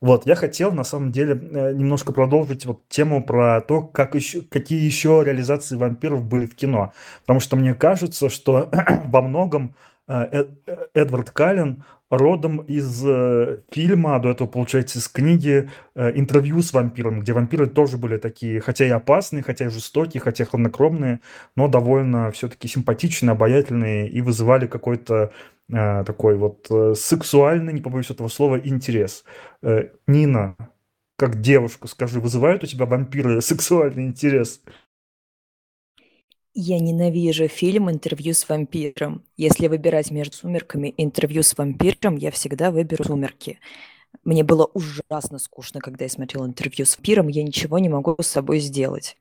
Вот, 0.01 0.25
я 0.25 0.35
хотел, 0.35 0.71
на 0.71 0.83
самом 0.83 1.12
деле, 1.12 1.33
э, 1.33 1.73
немножко 1.73 2.13
продолжить 2.13 2.65
вот 2.65 2.88
тему 2.88 3.23
про 3.23 3.62
то, 3.62 3.81
как 3.81 4.15
еще, 4.15 4.41
какие 4.41 4.81
еще 4.81 5.21
реализации 5.25 5.75
вампиров 5.75 6.23
были 6.23 6.45
в 6.45 6.55
кино. 6.55 6.93
Потому 7.21 7.39
что 7.41 7.57
мне 7.57 7.73
кажется, 7.73 8.29
что 8.29 8.69
во 9.05 9.21
многом 9.21 9.75
Эдвард 10.93 11.32
Каллен 11.32 11.84
родом 12.10 12.58
из 12.62 13.04
э, 13.06 13.60
фильма, 13.72 14.15
а 14.15 14.19
до 14.19 14.32
этого, 14.32 14.48
получается, 14.48 15.00
из 15.00 15.08
книги 15.08 15.69
э, 15.95 16.12
«Интервью 16.15 16.62
с 16.62 16.74
вампиром», 16.74 17.19
где 17.22 17.34
вампиры 17.34 17.67
тоже 17.67 17.98
были 17.98 18.17
такие, 18.17 18.62
хотя 18.62 18.86
и 18.86 18.89
опасные, 18.89 19.43
хотя 19.43 19.65
и 19.65 19.69
жестокие, 19.69 20.19
хотя 20.19 20.43
и 20.43 20.48
хладнокровные, 20.48 21.22
но 21.56 21.67
довольно 21.67 22.32
все-таки 22.32 22.67
симпатичные, 22.67 23.32
обаятельные 23.32 24.10
и 24.10 24.22
вызывали 24.22 24.65
какой-то 24.65 25.32
э, 25.72 26.04
такой 26.04 26.36
вот 26.36 26.65
э, 26.72 26.95
сексуальный, 26.95 27.74
не 27.74 27.82
побоюсь 27.82 28.10
этого 28.10 28.28
слова, 28.28 28.60
интерес. 28.60 29.24
Э, 29.62 29.89
Нина, 30.08 30.56
как 31.15 31.41
девушка, 31.41 31.88
скажи, 31.88 32.19
вызывают 32.19 32.63
у 32.63 32.67
тебя 32.67 32.88
вампиры 32.88 33.41
сексуальный 33.41 34.08
интерес? 34.08 34.62
Я 36.53 36.79
ненавижу 36.79 37.47
фильм 37.47 37.89
«Интервью 37.89 38.33
с 38.33 38.47
вампиром». 38.49 39.23
Если 39.38 39.67
выбирать 39.67 40.12
между 40.12 40.35
«Сумерками» 40.35 40.89
и 40.89 41.03
«Интервью 41.03 41.43
с 41.43 41.57
вампиром», 41.57 42.15
я 42.17 42.31
всегда 42.31 42.71
выберу 42.71 43.03
«Сумерки». 43.03 43.59
Мне 44.23 44.43
было 44.43 44.65
ужасно 44.65 45.39
скучно, 45.39 45.79
когда 45.79 46.05
я 46.05 46.09
смотрела 46.09 46.45
интервью 46.45 46.85
с 46.85 46.97
вампиром, 46.97 47.27
я 47.27 47.43
ничего 47.43 47.79
не 47.79 47.89
могу 47.89 48.15
с 48.21 48.27
собой 48.27 48.59
сделать. 48.59 49.17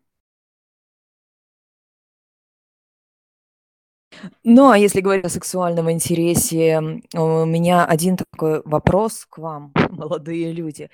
Ну, 4.42 4.70
а 4.70 4.78
если 4.78 5.00
говорить 5.00 5.24
о 5.24 5.28
сексуальном 5.28 5.90
интересе, 5.90 6.80
у 7.14 7.44
меня 7.44 7.84
один 7.84 8.16
такой 8.16 8.62
вопрос 8.64 9.26
к 9.26 9.38
вам, 9.38 9.72
молодые 9.90 10.52
люди. 10.52 10.90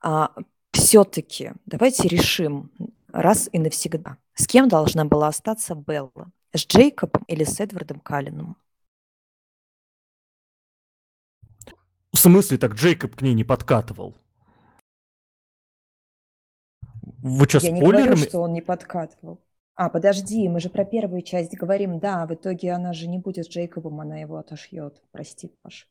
А, 0.00 0.32
все-таки 0.72 1.52
давайте 1.66 2.08
решим 2.08 2.70
раз 3.12 3.48
и 3.52 3.58
навсегда. 3.58 4.18
С 4.34 4.46
кем 4.46 4.68
должна 4.68 5.04
была 5.04 5.28
остаться 5.28 5.74
Белла? 5.74 6.30
С 6.54 6.66
Джейкобом 6.66 7.22
или 7.28 7.44
с 7.44 7.60
Эдвардом 7.60 8.00
Каллином? 8.00 8.56
В 12.12 12.18
смысле 12.18 12.58
так 12.58 12.74
Джейкоб 12.74 13.16
к 13.16 13.22
ней 13.22 13.34
не 13.34 13.44
подкатывал? 13.44 14.14
Вы 17.22 17.46
что, 17.48 17.58
Я 17.58 17.74
спойлерами? 17.76 18.00
не 18.00 18.06
говорю, 18.08 18.16
что 18.16 18.40
он 18.40 18.52
не 18.52 18.60
подкатывал. 18.62 19.40
А, 19.74 19.88
подожди, 19.88 20.48
мы 20.48 20.60
же 20.60 20.68
про 20.68 20.84
первую 20.84 21.22
часть 21.22 21.54
говорим. 21.56 21.98
Да, 21.98 22.26
в 22.26 22.34
итоге 22.34 22.72
она 22.72 22.92
же 22.92 23.06
не 23.08 23.18
будет 23.18 23.46
с 23.46 23.48
Джейкобом, 23.48 24.00
она 24.00 24.18
его 24.18 24.36
отошьет. 24.36 25.00
Прости, 25.12 25.48
Паш. 25.62 25.88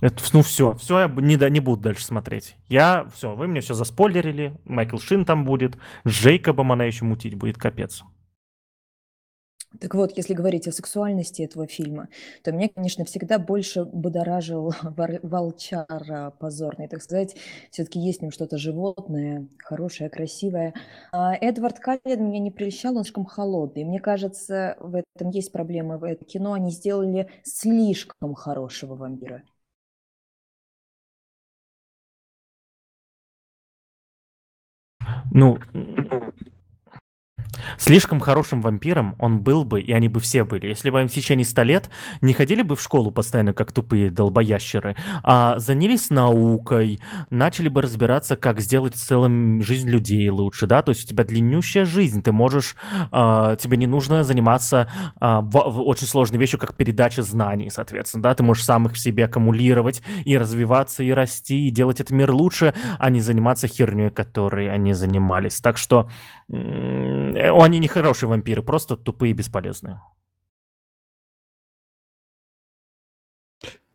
Это, 0.00 0.22
ну 0.32 0.42
все, 0.42 0.74
все, 0.74 1.00
я 1.00 1.08
не, 1.08 1.50
не 1.50 1.60
буду 1.60 1.82
дальше 1.82 2.04
смотреть. 2.04 2.56
Я, 2.68 3.06
все, 3.14 3.34
вы 3.34 3.46
мне 3.46 3.60
все 3.60 3.74
заспойлерили, 3.74 4.54
Майкл 4.64 4.98
Шин 4.98 5.24
там 5.24 5.44
будет, 5.44 5.76
с 6.04 6.10
Джейкобом 6.10 6.72
она 6.72 6.84
еще 6.84 7.04
мутить 7.04 7.34
будет, 7.34 7.56
капец. 7.56 8.04
Так 9.80 9.94
вот, 9.94 10.16
если 10.16 10.32
говорить 10.32 10.66
о 10.68 10.72
сексуальности 10.72 11.42
этого 11.42 11.66
фильма, 11.66 12.08
то 12.42 12.52
меня, 12.52 12.68
конечно, 12.74 13.04
всегда 13.04 13.38
больше 13.38 13.84
будоражил 13.84 14.72
волчар 15.22 16.32
позорный, 16.38 16.88
так 16.88 17.02
сказать. 17.02 17.36
Все-таки 17.70 17.98
есть 17.98 18.20
в 18.20 18.22
нем 18.22 18.30
что-то 18.30 18.58
животное, 18.58 19.48
хорошее, 19.58 20.08
красивое. 20.08 20.74
А 21.12 21.34
Эдвард 21.34 21.78
Каллен 21.78 22.24
меня 22.24 22.38
не 22.38 22.50
прельщал, 22.50 22.96
он 22.96 23.04
слишком 23.04 23.24
холодный. 23.24 23.84
Мне 23.84 24.00
кажется, 24.00 24.76
в 24.80 24.94
этом 24.94 25.30
есть 25.30 25.52
проблема 25.52 25.98
в 25.98 26.04
этом 26.04 26.26
кино. 26.26 26.52
Они 26.54 26.70
сделали 26.70 27.28
слишком 27.42 28.34
хорошего 28.34 28.94
вампира. 28.94 29.42
Ну, 35.32 35.58
Слишком 37.78 38.20
хорошим 38.20 38.60
вампиром 38.60 39.14
он 39.18 39.40
был 39.40 39.64
бы, 39.64 39.80
и 39.80 39.92
они 39.92 40.08
бы 40.08 40.20
все 40.20 40.44
были, 40.44 40.66
если 40.66 40.90
бы 40.90 41.00
они 41.00 41.08
в 41.08 41.12
течение 41.12 41.44
100 41.44 41.62
лет 41.62 41.90
не 42.20 42.32
ходили 42.32 42.62
бы 42.62 42.76
в 42.76 42.82
школу 42.82 43.10
постоянно, 43.10 43.52
как 43.52 43.72
тупые 43.72 44.10
долбоящеры, 44.10 44.96
а 45.22 45.58
занялись 45.58 46.10
наукой, 46.10 47.00
начали 47.30 47.68
бы 47.68 47.82
разбираться, 47.82 48.36
как 48.36 48.60
сделать 48.60 48.94
в 48.94 48.98
целом 48.98 49.62
жизнь 49.62 49.88
людей 49.88 50.28
лучше, 50.30 50.66
да, 50.66 50.82
то 50.82 50.90
есть 50.90 51.04
у 51.04 51.08
тебя 51.08 51.24
длиннющая 51.24 51.84
жизнь, 51.84 52.22
ты 52.22 52.32
можешь, 52.32 52.76
э, 53.12 53.56
тебе 53.60 53.76
не 53.76 53.86
нужно 53.86 54.24
заниматься 54.24 54.88
э, 55.20 55.40
в, 55.40 55.50
в 55.50 55.80
очень 55.82 56.06
сложной 56.06 56.38
вещью, 56.38 56.58
как 56.58 56.74
передача 56.74 57.22
знаний, 57.22 57.70
соответственно, 57.70 58.22
да, 58.22 58.34
ты 58.34 58.42
можешь 58.42 58.64
сам 58.64 58.86
их 58.86 58.92
в 58.92 58.98
себе 58.98 59.24
аккумулировать 59.24 60.02
и 60.24 60.36
развиваться, 60.36 61.02
и 61.02 61.10
расти, 61.10 61.68
и 61.68 61.70
делать 61.70 62.00
этот 62.00 62.12
мир 62.12 62.30
лучше, 62.32 62.74
а 62.98 63.10
не 63.10 63.20
заниматься 63.20 63.68
херней, 63.68 64.10
которой 64.10 64.70
они 64.70 64.92
занимались. 64.92 65.60
Так 65.60 65.78
что 65.78 66.08
они 66.48 67.78
не 67.78 67.88
хорошие 67.88 68.28
вампиры, 68.28 68.62
просто 68.62 68.96
тупые 68.96 69.32
и 69.32 69.34
бесполезные. 69.34 70.00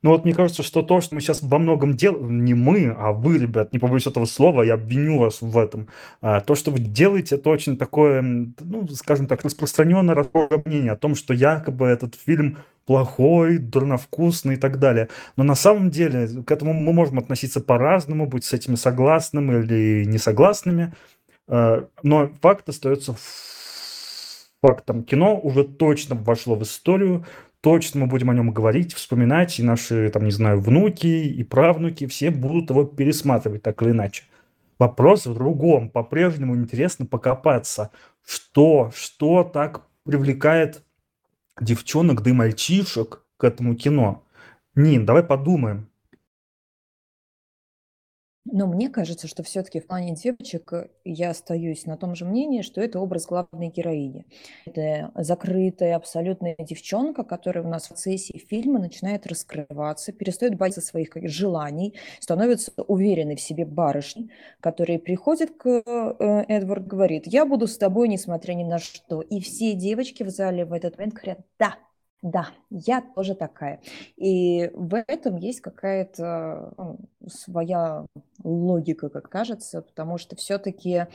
Ну 0.04 0.10
вот 0.10 0.26
мне 0.26 0.34
кажется, 0.34 0.64
что 0.64 0.82
то, 0.82 1.00
что 1.00 1.14
мы 1.14 1.22
сейчас 1.22 1.44
во 1.44 1.60
многом 1.60 1.96
делаем, 1.96 2.44
не 2.44 2.56
мы, 2.56 2.96
а 2.98 3.12
вы, 3.12 3.38
ребят, 3.38 3.72
не 3.72 3.78
побоюсь 3.78 4.08
этого 4.08 4.26
слова, 4.26 4.64
я 4.64 4.74
обвиню 4.74 5.20
вас 5.20 5.42
в 5.42 5.56
этом. 5.58 5.90
А, 6.22 6.42
то, 6.42 6.56
что 6.56 6.72
вы 6.72 6.80
делаете, 6.80 7.36
это 7.36 7.52
очень 7.52 7.78
такое, 7.78 8.22
ну, 8.22 8.88
скажем 8.90 9.28
так, 9.28 9.44
распространенное 9.46 10.16
расхожее 10.16 10.62
мнение 10.66 10.94
о 10.94 10.98
том, 10.98 11.14
что 11.14 11.36
якобы 11.36 11.86
этот 11.86 12.16
фильм 12.16 12.58
плохой, 12.88 13.60
дурновкусный 13.60 14.56
и 14.56 14.58
так 14.58 14.80
далее. 14.80 15.08
Но 15.38 15.44
на 15.44 15.54
самом 15.54 15.92
деле 15.92 16.28
к 16.44 16.52
этому 16.52 16.74
мы 16.74 16.94
можем 16.94 17.20
относиться 17.20 17.62
по-разному, 17.62 18.26
быть 18.26 18.44
с 18.44 18.54
этими 18.54 18.76
согласным 18.76 19.52
или 19.52 20.04
не 20.06 20.18
согласными. 20.18 20.94
А, 21.21 21.21
но 21.52 22.30
факт 22.42 22.70
остается 22.70 23.16
фактом. 24.62 25.04
Кино 25.04 25.38
уже 25.38 25.64
точно 25.66 26.16
вошло 26.16 26.56
в 26.56 26.64
историю, 26.64 27.26
точно 27.62 28.02
мы 28.02 28.08
будем 28.08 28.30
о 28.30 28.34
нем 28.34 28.52
говорить, 28.52 28.94
вспоминать, 28.94 29.60
и 29.60 29.64
наши, 29.64 30.10
там, 30.10 30.24
не 30.24 30.32
знаю, 30.32 30.62
внуки 30.62 31.08
и 31.08 31.44
правнуки 31.44 32.08
все 32.08 32.32
будут 32.32 32.70
его 32.70 32.86
пересматривать 32.86 33.64
так 33.64 33.82
или 33.82 33.92
иначе. 33.92 34.24
Вопрос 34.80 35.28
в 35.28 35.34
другом. 35.34 35.90
По-прежнему 35.90 36.56
интересно 36.56 37.06
покопаться, 37.06 37.92
что, 38.26 38.92
что 38.96 39.44
так 39.44 39.84
привлекает 40.06 40.84
девчонок 41.60 42.24
да 42.24 42.30
и 42.30 42.34
мальчишек 42.34 43.24
к 43.38 43.44
этому 43.44 43.76
кино. 43.76 44.24
Нин, 44.74 45.06
давай 45.06 45.22
подумаем. 45.24 45.91
Но 48.46 48.66
мне 48.66 48.90
кажется, 48.90 49.28
что 49.28 49.44
все-таки 49.44 49.80
в 49.80 49.88
плане 49.88 50.16
девочек 50.16 50.74
э, 50.74 50.88
я 51.06 51.30
остаюсь 51.30 51.86
на 51.86 51.96
том 51.96 52.16
же 52.16 52.26
мнении, 52.26 52.64
что 52.64 52.82
это 52.82 53.00
образ 53.00 53.28
главной 53.28 53.68
героини. 53.68 54.26
Это 54.66 55.12
закрытая 55.16 55.96
абсолютная 55.96 56.56
девчонка, 56.58 57.24
которая 57.24 57.64
у 57.64 57.68
нас 57.68 57.86
в 57.86 57.90
процессе 57.90 58.40
фильма 58.40 58.80
начинает 58.80 59.28
раскрываться, 59.28 60.12
перестает 60.12 60.56
бояться 60.56 60.82
своих 60.82 61.12
желаний, 61.24 61.96
становится 62.20 62.72
уверенной 62.88 63.36
в 63.36 63.42
себе 63.42 63.64
барышней, 63.64 64.32
которая 64.60 64.98
приходит 64.98 65.52
к 65.52 65.68
э, 65.68 66.46
Эдвард, 66.48 66.88
говорит, 66.88 67.28
я 67.28 67.46
буду 67.46 67.68
с 67.68 67.78
тобой, 67.78 68.08
несмотря 68.08 68.54
ни 68.54 68.64
на 68.64 68.80
что. 68.80 69.22
И 69.22 69.40
все 69.40 69.74
девочки 69.74 70.24
в 70.24 70.30
зале 70.30 70.66
в 70.66 70.74
этот 70.74 70.98
момент 70.98 71.14
говорят, 71.14 71.40
да, 71.60 71.76
да, 72.22 72.50
я 72.70 73.02
тоже 73.02 73.34
такая. 73.34 73.82
И 74.16 74.70
в 74.74 74.96
этом 75.08 75.38
есть 75.38 75.62
какая-то 75.62 76.74
ну, 76.78 77.00
своя 77.28 78.06
логика, 78.44 79.10
как 79.10 79.28
кажется, 79.30 79.82
потому 79.82 80.18
что 80.20 80.36
все-таки 80.36 81.08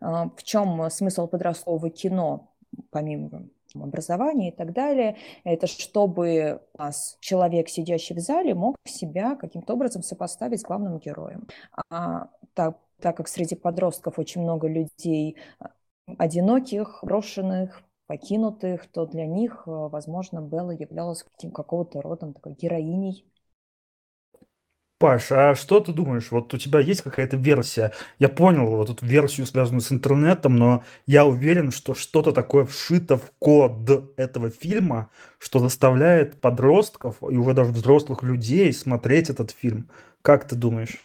а, 0.00 0.30
в 0.30 0.42
чем 0.42 0.90
смысл 0.90 1.28
подросткового 1.28 1.90
кино, 1.90 2.50
помимо 2.90 3.48
образования 3.74 4.48
и 4.48 4.56
так 4.56 4.72
далее, 4.72 5.16
это 5.44 5.66
чтобы 5.66 6.60
у 6.74 6.78
нас 6.82 7.16
человек, 7.20 7.68
сидящий 7.68 8.16
в 8.16 8.20
зале, 8.20 8.54
мог 8.54 8.76
себя 8.84 9.36
каким-то 9.36 9.74
образом 9.74 10.02
сопоставить 10.02 10.60
с 10.60 10.64
главным 10.64 10.98
героем. 10.98 11.46
А, 11.90 12.30
так, 12.54 12.78
так 13.00 13.16
как 13.16 13.28
среди 13.28 13.54
подростков 13.54 14.18
очень 14.18 14.42
много 14.42 14.66
людей 14.66 15.36
а, 15.60 15.70
одиноких, 16.16 16.98
брошенных, 17.02 17.82
покинутых, 18.08 18.90
то 18.90 19.06
для 19.06 19.26
них, 19.26 19.62
э, 19.66 19.70
возможно, 19.70 20.40
Белла 20.40 20.72
являлась 20.72 21.22
каким 21.22 21.52
какого-то 21.52 22.00
родом 22.00 22.32
такой 22.32 22.54
героиней. 22.54 23.24
Паш, 24.98 25.30
а 25.30 25.54
что 25.54 25.78
ты 25.78 25.92
думаешь? 25.92 26.32
Вот 26.32 26.52
у 26.52 26.58
тебя 26.58 26.80
есть 26.80 27.02
какая-то 27.02 27.36
версия? 27.36 27.92
Я 28.18 28.28
понял 28.28 28.66
вот 28.66 28.90
эту 28.90 29.06
версию, 29.06 29.46
связанную 29.46 29.80
с 29.82 29.92
интернетом, 29.92 30.56
но 30.56 30.82
я 31.06 31.24
уверен, 31.24 31.70
что 31.70 31.94
что-то 31.94 32.32
такое 32.32 32.64
вшито 32.64 33.16
в 33.16 33.30
код 33.38 33.72
этого 34.16 34.50
фильма, 34.50 35.10
что 35.38 35.60
заставляет 35.60 36.40
подростков 36.40 37.22
и 37.22 37.36
уже 37.36 37.52
даже 37.54 37.70
взрослых 37.70 38.24
людей 38.24 38.72
смотреть 38.72 39.30
этот 39.30 39.52
фильм. 39.52 39.88
Как 40.22 40.48
ты 40.48 40.56
думаешь? 40.56 40.96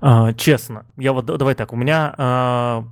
А, 0.00 0.32
честно, 0.34 0.86
я 0.96 1.12
вот 1.12 1.26
давай 1.26 1.54
так, 1.54 1.72
у 1.72 1.76
меня 1.76 2.14
а, 2.18 2.84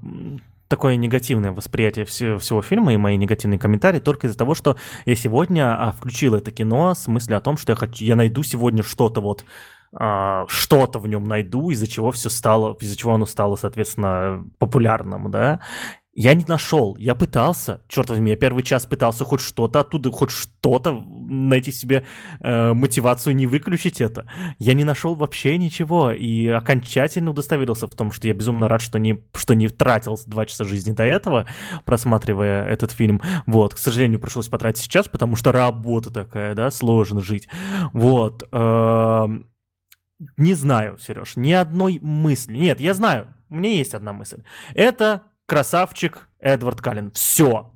такое 0.69 0.97
негативное 0.97 1.53
восприятие 1.53 2.05
всего, 2.05 2.39
всего 2.39 2.63
фильма 2.63 2.93
и 2.93 2.97
мои 2.97 3.17
негативные 3.17 3.59
комментарии 3.59 4.01
только 4.01 4.27
из-за 4.27 4.39
того, 4.39 4.55
что 4.55 4.77
я 5.05 5.17
сегодня 5.17 5.75
а, 5.75 5.93
включил 5.93 6.35
это 6.35 6.51
кино 6.51 6.95
с 6.95 7.07
мыслью 7.07 7.39
о 7.39 7.41
том, 7.41 7.57
что 7.57 7.73
я 7.73 7.77
хочу, 7.77 8.05
я 8.05 8.17
найду 8.17 8.43
сегодня 8.43 8.83
что-то 8.83 9.21
вот 9.21 9.45
а, 9.93 10.45
что-то 10.49 10.99
в 10.99 11.09
нем 11.09 11.27
найду, 11.29 11.71
из-за 11.71 11.87
чего 11.87 12.11
все 12.11 12.29
стало, 12.29 12.77
из-за 12.81 12.97
чего 12.97 13.15
оно 13.15 13.27
стало, 13.27 13.57
соответственно, 13.57 14.45
популярным, 14.59 15.31
да. 15.31 15.61
Я 16.19 16.33
не 16.33 16.47
нашел, 16.49 16.97
я 16.97 17.15
пытался, 17.15 17.83
черт 17.89 18.09
возьми, 18.09 18.31
я 18.31 18.39
первый 18.39 18.63
час 18.63 18.87
пытался 18.87 19.27
хоть 19.27 19.43
что-то 19.43 19.81
оттуда, 19.81 20.11
хоть 20.11 20.31
что-то 20.31 21.05
найти 21.29 21.71
себе 21.71 22.07
э, 22.41 22.73
мотивацию 22.73 23.37
не 23.37 23.47
выключить 23.47 24.01
это. 24.01 24.27
Я 24.59 24.73
не 24.73 24.85
нашел 24.85 25.15
вообще 25.15 25.59
ничего 25.59 26.13
и 26.13 26.47
окончательно 26.47 27.33
удостоверился 27.33 27.87
в 27.87 27.95
том, 27.95 28.13
что 28.13 28.29
я 28.29 28.33
безумно 28.33 28.67
рад, 28.67 28.81
что 28.81 28.99
не, 28.99 29.23
что 29.35 29.55
не 29.55 29.69
тратил 29.69 30.19
два 30.27 30.47
часа 30.47 30.65
жизни 30.65 30.93
до 30.93 31.05
этого, 31.05 31.47
просматривая 31.85 32.65
этот 32.65 32.93
фильм. 32.93 33.21
Вот, 33.45 33.75
к 33.75 33.79
сожалению, 33.79 34.19
пришлось 34.19 34.49
потратить 34.49 34.85
сейчас, 34.85 35.09
потому 35.09 35.37
что 35.37 35.53
работа 35.53 36.11
такая, 36.11 36.55
да, 36.55 36.71
сложно 36.71 37.21
жить. 37.21 37.47
Вот. 37.93 38.49
Э, 38.53 39.27
не 40.39 40.55
знаю, 40.55 40.97
Сереж, 40.97 41.37
ни 41.37 41.53
одной 41.53 41.99
мысли. 42.01 42.57
Нет, 42.57 42.81
я 42.81 42.95
знаю, 42.95 43.35
у 43.51 43.57
меня 43.57 43.73
есть 43.73 43.93
одна 43.93 44.15
мысль. 44.15 44.43
Это 44.73 45.25
красавчик 45.47 46.29
Эдвард 46.41 46.81
Каллен. 46.81 47.13
Все. 47.13 47.73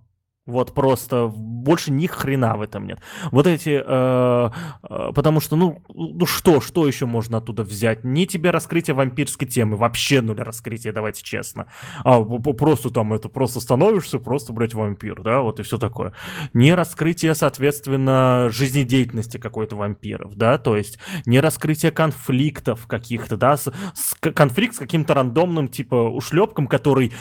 Вот 0.50 0.74
просто 0.74 1.32
больше 1.34 1.92
ни 1.92 2.06
хрена 2.06 2.56
в 2.56 2.62
этом 2.62 2.86
нет. 2.86 3.00
Вот 3.30 3.46
эти, 3.46 3.82
э, 3.84 4.50
э, 4.82 5.12
потому 5.14 5.40
что, 5.40 5.56
ну, 5.56 5.82
ну 5.88 6.26
что, 6.26 6.60
что 6.60 6.86
еще 6.86 7.06
можно 7.06 7.38
оттуда 7.38 7.62
взять? 7.62 8.04
Не 8.04 8.26
тебе 8.26 8.50
раскрытие 8.50 8.94
вампирской 8.94 9.46
темы, 9.46 9.76
вообще 9.76 10.20
нуль 10.20 10.40
раскрытия, 10.40 10.92
давайте 10.92 11.22
честно. 11.22 11.66
А 12.04 12.22
просто 12.22 12.90
там 12.90 13.12
это, 13.12 13.28
просто 13.28 13.60
становишься, 13.60 14.18
просто, 14.18 14.52
блядь, 14.52 14.74
вампир, 14.74 15.22
да, 15.22 15.40
вот 15.40 15.60
и 15.60 15.62
все 15.62 15.78
такое. 15.78 16.12
Не 16.52 16.74
раскрытие, 16.74 17.34
соответственно, 17.34 18.48
жизнедеятельности 18.50 19.38
какой-то 19.38 19.76
вампиров, 19.76 20.34
да, 20.34 20.58
то 20.58 20.76
есть 20.76 20.98
не 21.26 21.40
раскрытие 21.40 21.92
конфликтов 21.92 22.86
каких-то, 22.86 23.36
да, 23.36 23.56
с, 23.56 23.72
с, 23.94 24.14
конфликт 24.14 24.74
с 24.74 24.78
каким-то 24.78 25.14
рандомным, 25.14 25.68
типа, 25.68 25.94
ушлепком, 25.94 26.66
который 26.66 27.12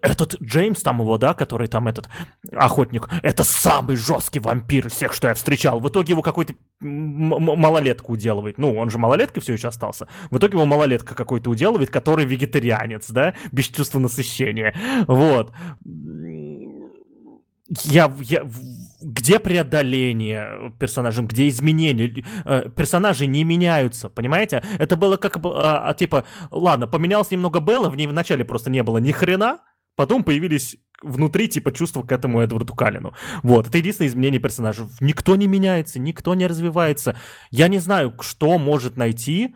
этот 0.00 0.40
Джеймс 0.40 0.82
там 0.82 1.00
его, 1.00 1.18
да, 1.18 1.34
который 1.34 1.68
там 1.68 1.88
этот 1.88 2.08
охотник, 2.52 3.08
это 3.22 3.44
самый 3.44 3.96
жесткий 3.96 4.40
вампир 4.40 4.86
из 4.86 4.92
всех, 4.92 5.12
что 5.12 5.28
я 5.28 5.34
встречал. 5.34 5.80
В 5.80 5.88
итоге 5.88 6.12
его 6.12 6.22
какой-то 6.22 6.54
малолетку 6.80 8.12
уделывает. 8.12 8.58
Ну, 8.58 8.76
он 8.76 8.90
же 8.90 8.98
малолеткой 8.98 9.42
все 9.42 9.54
еще 9.54 9.68
остался. 9.68 10.08
В 10.30 10.38
итоге 10.38 10.54
его 10.54 10.66
малолетка 10.66 11.14
какой-то 11.14 11.50
уделывает, 11.50 11.90
который 11.90 12.24
вегетарианец, 12.24 13.10
да, 13.10 13.34
без 13.50 13.66
чувства 13.66 13.98
насыщения. 13.98 14.74
Вот. 15.06 15.52
Я, 17.84 18.12
я, 18.20 18.46
где 19.00 19.38
преодоление 19.38 20.72
персонажем, 20.78 21.26
где 21.26 21.48
изменения? 21.48 22.24
Э, 22.44 22.68
персонажи 22.68 23.26
не 23.26 23.44
меняются, 23.44 24.10
понимаете? 24.10 24.62
Это 24.78 24.96
было 24.96 25.16
как 25.16 25.40
бы, 25.40 25.52
а, 25.54 25.88
а, 25.88 25.94
типа, 25.94 26.24
ладно, 26.50 26.86
поменялось 26.86 27.30
немного 27.30 27.60
Белла, 27.60 27.88
в 27.88 27.96
ней 27.96 28.06
вначале 28.06 28.44
просто 28.44 28.68
не 28.68 28.82
было 28.82 28.98
ни 28.98 29.10
хрена, 29.12 29.60
потом 29.96 30.24
появились 30.24 30.76
внутри, 31.02 31.48
типа, 31.48 31.72
чувства 31.72 32.02
к 32.02 32.12
этому 32.12 32.40
Эдварду 32.40 32.74
Калину. 32.74 33.14
Вот, 33.42 33.66
это 33.66 33.78
единственное 33.78 34.08
изменение 34.08 34.40
персонажа. 34.40 34.88
Никто 35.00 35.36
не 35.36 35.46
меняется, 35.46 35.98
никто 35.98 36.34
не 36.34 36.46
развивается. 36.46 37.16
Я 37.50 37.68
не 37.68 37.78
знаю, 37.78 38.14
что 38.20 38.58
может 38.58 38.96
найти 38.96 39.54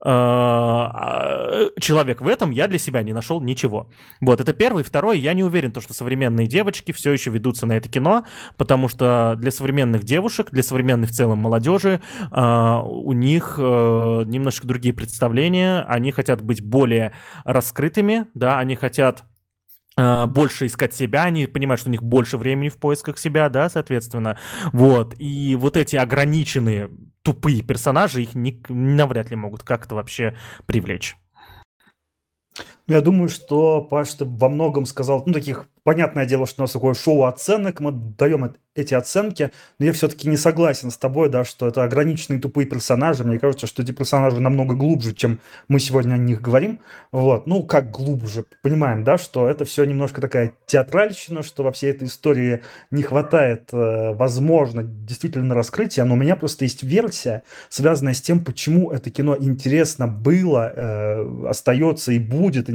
а, 0.00 1.70
человек 1.80 2.20
в 2.20 2.28
этом, 2.28 2.50
я 2.50 2.68
для 2.68 2.78
себя 2.78 3.02
не 3.02 3.12
нашел 3.12 3.40
ничего. 3.40 3.90
Вот, 4.20 4.40
это 4.40 4.52
первый. 4.52 4.84
Второй, 4.84 5.18
я 5.18 5.34
не 5.34 5.42
уверен, 5.42 5.72
то, 5.72 5.80
что 5.80 5.92
современные 5.92 6.46
девочки 6.46 6.92
все 6.92 7.12
еще 7.12 7.30
ведутся 7.30 7.66
на 7.66 7.72
это 7.72 7.88
кино, 7.88 8.24
потому 8.56 8.88
что 8.88 9.34
для 9.38 9.50
современных 9.50 10.04
девушек, 10.04 10.50
для 10.52 10.62
современной 10.62 11.08
в 11.08 11.10
целом 11.10 11.38
молодежи, 11.38 12.00
а, 12.30 12.82
у 12.82 13.12
них 13.12 13.56
а, 13.58 14.22
немножко 14.22 14.66
другие 14.66 14.94
представления, 14.94 15.84
они 15.88 16.12
хотят 16.12 16.42
быть 16.42 16.62
более 16.62 17.12
раскрытыми, 17.44 18.26
да, 18.34 18.58
они 18.58 18.76
хотят 18.76 19.24
больше 20.28 20.66
искать 20.66 20.94
себя, 20.94 21.24
они 21.24 21.46
понимают, 21.46 21.80
что 21.80 21.90
у 21.90 21.92
них 21.92 22.02
больше 22.02 22.38
времени 22.38 22.68
в 22.68 22.76
поисках 22.76 23.18
себя, 23.18 23.48
да, 23.48 23.68
соответственно. 23.68 24.38
Вот. 24.72 25.14
И 25.18 25.56
вот 25.56 25.76
эти 25.76 25.96
ограниченные 25.96 26.90
тупые 27.22 27.62
персонажи 27.62 28.22
их 28.22 28.34
не, 28.34 28.62
навряд 28.68 29.30
ли 29.30 29.36
могут 29.36 29.62
как-то 29.64 29.96
вообще 29.96 30.36
привлечь. 30.66 31.16
Я 32.88 33.02
думаю, 33.02 33.28
что 33.28 33.82
Паш, 33.82 34.14
ты 34.14 34.24
во 34.24 34.48
многом 34.48 34.86
сказал, 34.86 35.22
ну, 35.26 35.34
таких 35.34 35.68
Понятное 35.88 36.26
дело, 36.26 36.46
что 36.46 36.60
у 36.60 36.64
нас 36.64 36.72
такое 36.72 36.92
шоу 36.92 37.24
оценок, 37.24 37.80
мы 37.80 37.92
даем 37.92 38.54
эти 38.74 38.92
оценки, 38.92 39.50
но 39.78 39.86
я 39.86 39.94
все-таки 39.94 40.28
не 40.28 40.36
согласен 40.36 40.90
с 40.90 40.98
тобой, 40.98 41.30
да, 41.30 41.44
что 41.44 41.66
это 41.66 41.82
ограниченные 41.82 42.40
тупые 42.40 42.66
персонажи. 42.66 43.24
Мне 43.24 43.38
кажется, 43.38 43.66
что 43.66 43.82
эти 43.82 43.92
персонажи 43.92 44.38
намного 44.38 44.74
глубже, 44.74 45.14
чем 45.14 45.40
мы 45.66 45.80
сегодня 45.80 46.14
о 46.14 46.18
них 46.18 46.42
говорим. 46.42 46.80
Вот, 47.10 47.46
ну, 47.46 47.62
как 47.62 47.90
глубже, 47.90 48.44
понимаем, 48.62 49.02
да, 49.02 49.16
что 49.16 49.48
это 49.48 49.64
все 49.64 49.84
немножко 49.84 50.20
такая 50.20 50.52
театральщина, 50.66 51.42
что 51.42 51.62
во 51.62 51.72
всей 51.72 51.90
этой 51.90 52.06
истории 52.06 52.60
не 52.90 53.02
хватает, 53.02 53.70
э, 53.72 54.12
возможно, 54.12 54.82
действительно 54.82 55.54
раскрытия, 55.54 56.04
но 56.04 56.14
у 56.14 56.18
меня 56.18 56.36
просто 56.36 56.66
есть 56.66 56.82
версия, 56.82 57.44
связанная 57.70 58.12
с 58.12 58.20
тем, 58.20 58.44
почему 58.44 58.90
это 58.90 59.10
кино 59.10 59.36
интересно 59.40 60.06
было, 60.06 60.70
э, 60.76 61.46
остается 61.48 62.12
и 62.12 62.18
будет 62.18 62.68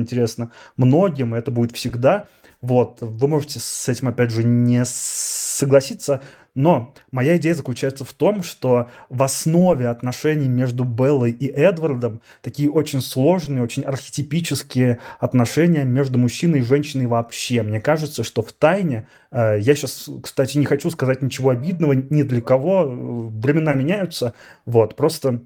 многим, 0.77 1.35
и 1.35 1.39
это 1.39 1.51
будет 1.51 1.75
всегда– 1.75 2.27
вот, 2.63 2.99
вы 3.01 3.27
можете 3.27 3.59
с 3.59 3.89
этим, 3.89 4.07
опять 4.07 4.31
же, 4.31 4.41
не 4.41 4.83
согласиться, 4.85 6.21
но 6.55 6.93
моя 7.11 7.35
идея 7.35 7.55
заключается 7.55 8.05
в 8.05 8.13
том, 8.13 8.41
что 8.41 8.89
в 9.09 9.21
основе 9.21 9.89
отношений 9.89 10.47
между 10.47 10.85
Беллой 10.85 11.31
и 11.31 11.45
Эдвардом 11.45 12.21
такие 12.41 12.71
очень 12.71 13.01
сложные, 13.01 13.63
очень 13.63 13.83
архетипические 13.83 14.99
отношения 15.19 15.83
между 15.83 16.17
мужчиной 16.17 16.59
и 16.59 16.63
женщиной 16.63 17.07
вообще. 17.07 17.63
Мне 17.63 17.81
кажется, 17.81 18.23
что 18.23 18.41
в 18.41 18.53
тайне, 18.53 19.09
э, 19.31 19.57
я 19.59 19.75
сейчас, 19.75 20.09
кстати, 20.23 20.57
не 20.57 20.65
хочу 20.65 20.89
сказать 20.89 21.21
ничего 21.21 21.49
обидного 21.49 21.91
ни 21.91 22.23
для 22.23 22.39
кого, 22.39 22.85
времена 22.85 23.73
меняются, 23.73 24.35
вот, 24.65 24.95
просто 24.95 25.41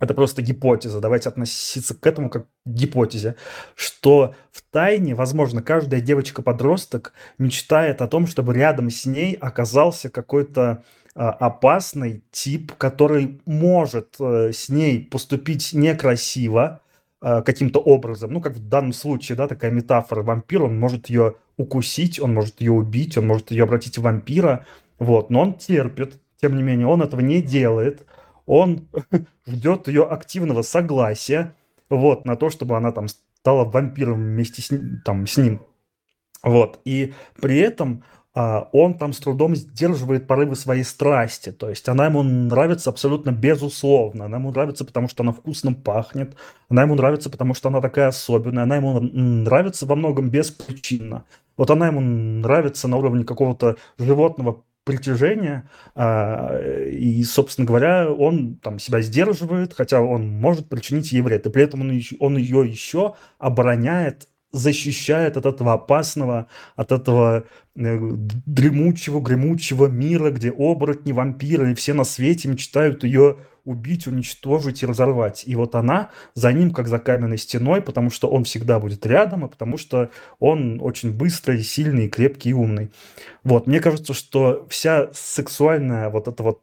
это 0.00 0.14
просто 0.14 0.42
гипотеза, 0.42 1.00
давайте 1.00 1.28
относиться 1.28 1.94
к 1.94 2.06
этому 2.06 2.30
как 2.30 2.44
к 2.44 2.48
гипотезе, 2.66 3.36
что 3.74 4.34
в 4.52 4.62
тайне, 4.70 5.14
возможно, 5.14 5.62
каждая 5.62 6.00
девочка-подросток 6.00 7.12
мечтает 7.38 8.00
о 8.00 8.08
том, 8.08 8.26
чтобы 8.26 8.54
рядом 8.54 8.90
с 8.90 9.06
ней 9.06 9.34
оказался 9.34 10.08
какой-то 10.08 10.84
а, 11.14 11.30
опасный 11.30 12.22
тип, 12.30 12.72
который 12.78 13.40
может 13.44 14.16
а, 14.20 14.50
с 14.52 14.68
ней 14.68 15.04
поступить 15.04 15.72
некрасиво 15.72 16.80
а, 17.20 17.42
каким-то 17.42 17.80
образом. 17.80 18.32
Ну, 18.32 18.40
как 18.40 18.54
в 18.54 18.68
данном 18.68 18.92
случае, 18.92 19.36
да, 19.36 19.48
такая 19.48 19.72
метафора 19.72 20.22
вампир, 20.22 20.62
он 20.62 20.78
может 20.78 21.08
ее 21.08 21.34
укусить, 21.56 22.20
он 22.20 22.34
может 22.34 22.60
ее 22.60 22.70
убить, 22.70 23.18
он 23.18 23.26
может 23.26 23.50
ее 23.50 23.64
обратить 23.64 23.98
в 23.98 24.02
вампира, 24.02 24.64
вот, 25.00 25.30
но 25.30 25.40
он 25.40 25.54
терпит, 25.54 26.20
тем 26.40 26.56
не 26.56 26.62
менее, 26.62 26.86
он 26.86 27.02
этого 27.02 27.20
не 27.20 27.42
делает– 27.42 28.06
он 28.48 28.88
ждет 29.46 29.86
ее 29.86 30.04
активного 30.04 30.62
согласия 30.62 31.54
вот, 31.88 32.24
на 32.24 32.34
то, 32.36 32.50
чтобы 32.50 32.76
она 32.76 32.90
там 32.90 33.06
стала 33.08 33.64
вампиром 33.64 34.14
вместе 34.14 34.62
с, 34.62 34.70
там, 35.04 35.26
с 35.26 35.36
ним. 35.36 35.62
Вот. 36.42 36.80
И 36.84 37.14
при 37.40 37.58
этом 37.58 38.02
а, 38.34 38.68
он 38.72 38.94
там 38.94 39.12
с 39.12 39.18
трудом 39.18 39.56
сдерживает 39.56 40.26
порывы 40.26 40.56
своей 40.56 40.84
страсти. 40.84 41.50
То 41.50 41.68
есть 41.68 41.88
она 41.88 42.06
ему 42.06 42.22
нравится 42.22 42.90
абсолютно 42.90 43.30
безусловно. 43.30 44.26
Она 44.26 44.38
ему 44.38 44.50
нравится, 44.50 44.84
потому 44.84 45.08
что 45.08 45.22
она 45.22 45.32
вкусно 45.32 45.72
пахнет. 45.72 46.36
Она 46.68 46.82
ему 46.82 46.94
нравится, 46.94 47.30
потому 47.30 47.54
что 47.54 47.68
она 47.68 47.80
такая 47.80 48.08
особенная. 48.08 48.62
Она 48.62 48.76
ему 48.76 49.00
нравится 49.00 49.86
во 49.86 49.96
многом 49.96 50.30
беспричинно. 50.30 51.24
Вот 51.56 51.70
она 51.70 51.88
ему 51.88 52.00
нравится 52.00 52.86
на 52.86 52.96
уровне 52.96 53.24
какого-то 53.24 53.76
животного 53.98 54.62
притяжения, 54.88 55.68
а, 55.94 56.58
и, 56.88 57.22
собственно 57.24 57.66
говоря, 57.66 58.10
он 58.10 58.56
там 58.56 58.78
себя 58.78 59.02
сдерживает, 59.02 59.74
хотя 59.74 60.00
он 60.00 60.28
может 60.28 60.70
причинить 60.70 61.12
ей 61.12 61.20
вред, 61.20 61.44
и 61.44 61.50
при 61.50 61.62
этом 61.62 61.82
он, 61.82 62.00
он 62.20 62.38
ее 62.38 62.66
еще 62.66 63.14
обороняет, 63.38 64.28
защищает 64.52 65.36
от 65.36 65.46
этого 65.46 65.74
опасного, 65.74 66.46
от 66.76 66.92
этого 66.92 67.44
э, 67.76 67.98
дремучего, 68.00 69.20
гремучего 69.20 69.86
мира, 69.86 70.30
где 70.30 70.50
оборотни, 70.50 71.12
вампиры 71.12 71.72
и 71.72 71.74
все 71.74 71.94
на 71.94 72.04
свете 72.04 72.48
мечтают 72.48 73.04
ее 73.04 73.36
убить, 73.64 74.06
уничтожить 74.06 74.82
и 74.82 74.86
разорвать. 74.86 75.42
И 75.46 75.54
вот 75.54 75.74
она 75.74 76.10
за 76.34 76.52
ним, 76.52 76.70
как 76.70 76.88
за 76.88 76.98
каменной 76.98 77.36
стеной, 77.36 77.82
потому 77.82 78.10
что 78.10 78.28
он 78.28 78.44
всегда 78.44 78.80
будет 78.80 79.04
рядом, 79.04 79.44
и 79.44 79.50
потому 79.50 79.76
что 79.76 80.10
он 80.38 80.80
очень 80.80 81.12
быстрый, 81.12 81.62
сильный, 81.62 82.08
крепкий 82.08 82.50
и 82.50 82.54
умный. 82.54 82.90
Вот, 83.44 83.66
мне 83.66 83.80
кажется, 83.80 84.14
что 84.14 84.66
вся 84.70 85.10
сексуальная 85.12 86.08
вот 86.08 86.28
эта 86.28 86.42
вот 86.42 86.62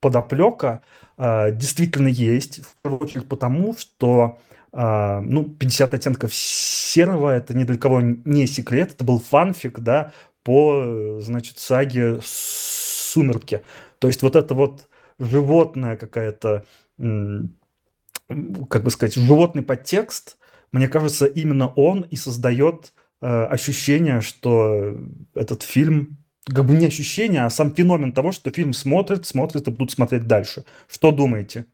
подоплека 0.00 0.80
э, 1.18 1.52
действительно 1.52 2.08
есть, 2.08 2.64
в 2.64 2.82
первую 2.82 3.02
очередь 3.02 3.28
потому, 3.28 3.76
что 3.76 4.38
Uh, 4.70 5.20
ну, 5.20 5.44
50 5.44 5.94
оттенков 5.94 6.34
серого, 6.34 7.30
это 7.30 7.56
ни 7.56 7.64
для 7.64 7.78
кого 7.78 8.02
не 8.02 8.46
секрет, 8.46 8.92
это 8.92 9.02
был 9.02 9.18
фанфик, 9.18 9.80
да, 9.80 10.12
по, 10.42 11.18
значит, 11.20 11.58
саге 11.58 12.20
«Сумерки». 12.22 13.62
То 13.98 14.08
есть 14.08 14.22
вот 14.22 14.36
это 14.36 14.54
вот 14.54 14.88
животная 15.18 15.96
какая-то, 15.96 16.64
как 16.96 18.82
бы 18.82 18.90
сказать, 18.90 19.14
животный 19.14 19.62
подтекст, 19.62 20.38
мне 20.72 20.88
кажется, 20.88 21.26
именно 21.26 21.68
он 21.68 22.02
и 22.02 22.16
создает 22.16 22.92
э, 23.20 23.26
ощущение, 23.26 24.20
что 24.20 24.96
этот 25.34 25.62
фильм, 25.62 26.18
как 26.44 26.66
бы 26.66 26.74
не 26.74 26.86
ощущение, 26.86 27.44
а 27.44 27.50
сам 27.50 27.74
феномен 27.74 28.12
того, 28.12 28.32
что 28.32 28.50
фильм 28.50 28.72
смотрит, 28.72 29.26
смотрит 29.26 29.66
и 29.66 29.70
будут 29.70 29.92
смотреть 29.92 30.26
дальше. 30.26 30.64
Что 30.86 31.10
думаете? 31.10 31.66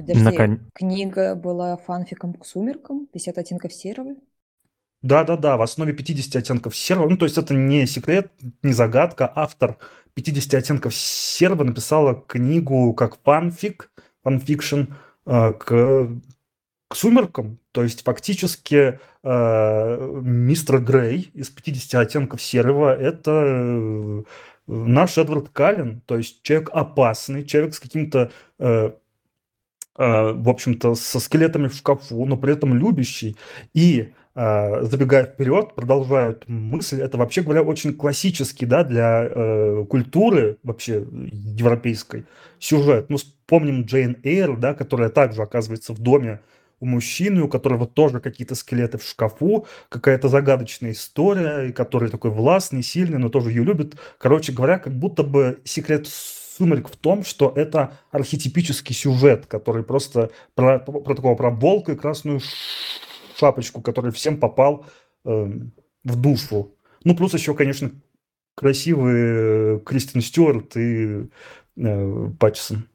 Подожди, 0.00 0.22
Након... 0.22 0.60
книга 0.74 1.34
была 1.34 1.76
фанфиком 1.76 2.32
к 2.32 2.46
«Сумеркам», 2.46 3.06
«50 3.14 3.32
оттенков 3.38 3.72
серого»? 3.72 4.14
Да-да-да, 5.02 5.56
в 5.56 5.62
основе 5.62 5.92
50 5.92 6.36
оттенков 6.36 6.74
серого. 6.74 7.08
Ну, 7.08 7.16
то 7.16 7.26
есть 7.26 7.36
это 7.36 7.54
не 7.54 7.86
секрет, 7.86 8.30
не 8.62 8.72
загадка. 8.72 9.30
Автор 9.34 9.76
50 10.14 10.54
оттенков 10.54 10.94
серого 10.94 11.64
написала 11.64 12.14
книгу 12.14 12.94
как 12.94 13.18
фанфик, 13.22 13.90
fan 14.22 14.41
fiction 14.41 14.84
э, 15.26 15.52
к, 15.52 16.08
к 16.88 16.94
сумеркам. 16.94 17.58
То 17.72 17.82
есть 17.82 18.02
фактически 18.02 19.00
э, 19.22 20.20
мистер 20.22 20.80
Грей 20.80 21.30
из 21.34 21.48
50 21.50 21.94
оттенков 21.94 22.42
серого 22.42 22.94
это 22.94 23.30
э, 23.30 24.22
наш 24.66 25.18
Эдвард 25.18 25.48
Каллен, 25.48 26.00
то 26.06 26.16
есть 26.16 26.42
человек 26.42 26.70
опасный, 26.72 27.44
человек 27.44 27.74
с 27.74 27.80
каким-то 27.80 28.30
э, 28.58 28.66
э, 28.66 28.92
в 29.96 30.48
общем-то, 30.48 30.94
со 30.94 31.20
скелетами 31.20 31.68
в 31.68 31.74
шкафу, 31.74 32.24
но 32.24 32.36
при 32.36 32.52
этом 32.52 32.74
любящий. 32.74 33.36
И 33.74 34.12
а, 34.32 34.84
забегая 34.84 35.24
вперед, 35.24 35.74
продолжают 35.74 36.44
мысль, 36.48 37.02
это 37.02 37.18
вообще 37.18 37.42
говоря 37.42 37.62
очень 37.62 37.92
классический, 37.92 38.64
да, 38.64 38.84
для 38.84 39.28
э, 39.28 39.84
культуры 39.88 40.56
вообще 40.62 41.04
европейской 41.32 42.26
сюжет. 42.60 43.10
Ну, 43.10 43.16
вспомним 43.16 43.82
Джейн 43.82 44.16
Эйр, 44.22 44.56
да, 44.56 44.72
которая 44.72 45.08
также 45.08 45.42
оказывается 45.42 45.92
в 45.92 45.98
доме 45.98 46.40
у 46.78 46.86
мужчины, 46.86 47.42
у 47.42 47.48
которого 47.48 47.86
тоже 47.86 48.20
какие-то 48.20 48.54
скелеты 48.54 48.98
в 48.98 49.04
шкафу, 49.04 49.66
какая-то 49.88 50.28
загадочная 50.28 50.92
история, 50.92 51.72
который 51.72 52.08
такой 52.08 52.30
властный, 52.30 52.82
сильный, 52.82 53.18
но 53.18 53.28
тоже 53.28 53.50
ее 53.50 53.64
любит. 53.64 53.96
Короче 54.18 54.52
говоря, 54.52 54.78
как 54.78 54.94
будто 54.94 55.24
бы 55.24 55.60
секрет 55.64 56.06
сумерек 56.60 56.90
в 56.90 56.96
том, 56.96 57.24
что 57.24 57.50
это 57.56 57.94
архетипический 58.10 58.94
сюжет, 58.94 59.46
который 59.46 59.82
просто 59.82 60.30
про, 60.54 60.78
про 60.78 61.14
такого 61.14 61.34
про 61.34 61.50
волка 61.50 61.92
и 61.92 61.96
красную 61.96 62.40
шапочку, 63.38 63.80
который 63.80 64.12
всем 64.12 64.38
попал 64.38 64.84
э, 65.24 65.30
в 66.04 66.20
душу. 66.20 66.74
Ну, 67.04 67.16
плюс 67.16 67.32
еще, 67.32 67.54
конечно, 67.54 67.92
красивый 68.54 69.14
э, 69.16 69.80
Кристин 69.86 70.20
Стюарт 70.20 70.76
и 70.76 71.30
э, 71.76 72.30
Паттисон. 72.38 72.86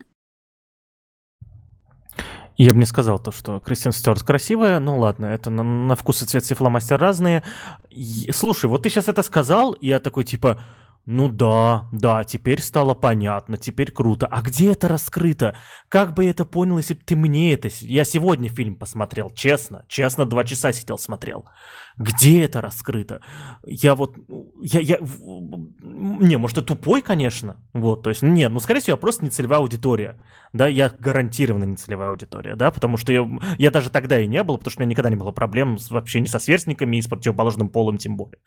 Я 2.58 2.72
бы 2.72 2.78
не 2.78 2.86
сказал 2.86 3.18
то, 3.18 3.32
что 3.32 3.60
Кристин 3.60 3.92
Стюарт 3.92 4.22
красивая. 4.22 4.80
Ну 4.80 5.00
ладно, 5.00 5.26
это 5.26 5.50
на, 5.50 5.64
на 5.64 5.96
вкус 5.96 6.22
и 6.22 6.26
цвет 6.26 6.46
сифломастер 6.46 7.00
разные. 7.00 7.42
И, 7.90 8.32
слушай, 8.32 8.70
вот 8.70 8.84
ты 8.84 8.90
сейчас 8.90 9.08
это 9.08 9.24
сказал, 9.24 9.74
и 9.74 9.88
я 9.88 10.00
такой 10.00 10.24
типа, 10.24 10.62
ну 11.08 11.30
да, 11.30 11.88
да, 11.92 12.24
теперь 12.24 12.62
стало 12.62 12.96
понятно, 12.96 13.58
теперь 13.58 13.92
круто. 13.92 14.26
А 14.26 14.42
где 14.42 14.72
это 14.72 14.88
раскрыто? 14.88 15.56
Как 15.88 16.16
бы 16.16 16.24
я 16.24 16.32
это 16.32 16.46
понял, 16.46 16.78
если 16.78 16.96
бы 16.96 17.02
ты 17.06 17.16
мне 17.16 17.54
это... 17.54 17.70
Я 17.82 18.06
сегодня 18.06 18.50
фильм 18.50 18.76
посмотрел, 18.76 19.30
честно, 19.30 19.86
честно, 19.88 20.26
два 20.26 20.44
часа 20.44 20.72
сидел, 20.72 20.98
смотрел. 20.98 21.46
Где 21.98 22.44
это 22.44 22.60
раскрыто? 22.60 23.22
Я 23.64 23.94
вот, 23.94 24.16
я, 24.62 24.80
я, 24.80 24.98
не, 26.20 26.38
может, 26.38 26.58
я 26.58 26.64
тупой, 26.64 27.02
конечно, 27.02 27.58
вот, 27.74 28.04
то 28.04 28.10
есть, 28.10 28.22
нет, 28.22 28.52
ну, 28.52 28.60
скорее 28.60 28.80
всего, 28.80 28.94
я 28.94 28.98
просто 28.98 29.24
не 29.24 29.32
целевая 29.32 29.60
аудитория, 29.60 30.20
да, 30.54 30.68
я 30.68 30.92
гарантированно 30.98 31.66
не 31.66 31.76
целевая 31.76 32.12
аудитория, 32.12 32.56
да, 32.56 32.72
потому 32.72 32.98
что 32.98 33.12
я, 33.12 33.28
я 33.58 33.72
даже 33.72 33.90
тогда 33.90 34.20
и 34.20 34.28
не 34.28 34.44
был, 34.44 34.58
потому 34.58 34.72
что 34.72 34.82
у 34.82 34.84
меня 34.84 34.92
никогда 34.92 35.10
не 35.10 35.16
было 35.16 35.32
проблем 35.32 35.78
с, 35.78 35.92
вообще 35.92 36.22
ни 36.22 36.28
со 36.28 36.40
сверстниками, 36.40 36.96
ни 36.96 37.02
с 37.02 37.08
противоположным 37.08 37.70
полом 37.70 37.98
тем 37.98 38.18
более, 38.18 38.40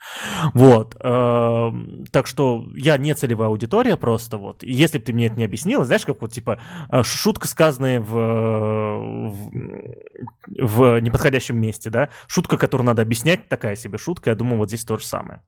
вот, 0.54 0.96
э, 1.00 1.72
так 2.12 2.26
что 2.26 2.64
я 2.74 2.96
не 2.98 3.14
целевая 3.14 3.48
аудитория 3.48 3.96
просто, 3.96 4.38
вот, 4.38 4.62
и 4.62 4.72
если 4.72 4.98
бы 4.98 5.04
ты 5.04 5.12
мне 5.12 5.26
это 5.26 5.36
не 5.36 5.44
объяснил, 5.44 5.84
знаешь, 5.84 6.06
как 6.06 6.20
вот, 6.20 6.32
типа, 6.32 6.60
э, 6.90 7.02
шутка, 7.02 7.48
сказанная 7.48 8.00
в, 8.00 9.30
в, 9.30 9.50
в 10.58 11.00
неподходящем 11.00 11.58
месте, 11.58 11.90
да, 11.90 12.10
шутка, 12.26 12.56
которую 12.56 12.86
надо 12.86 13.02
объяснять, 13.02 13.48
такая 13.48 13.76
себе 13.76 13.98
шутка. 13.98 14.30
Я 14.30 14.36
думаю, 14.36 14.58
вот 14.58 14.68
здесь 14.68 14.84
то 14.84 14.96
же 14.98 15.04
самое. 15.04 15.42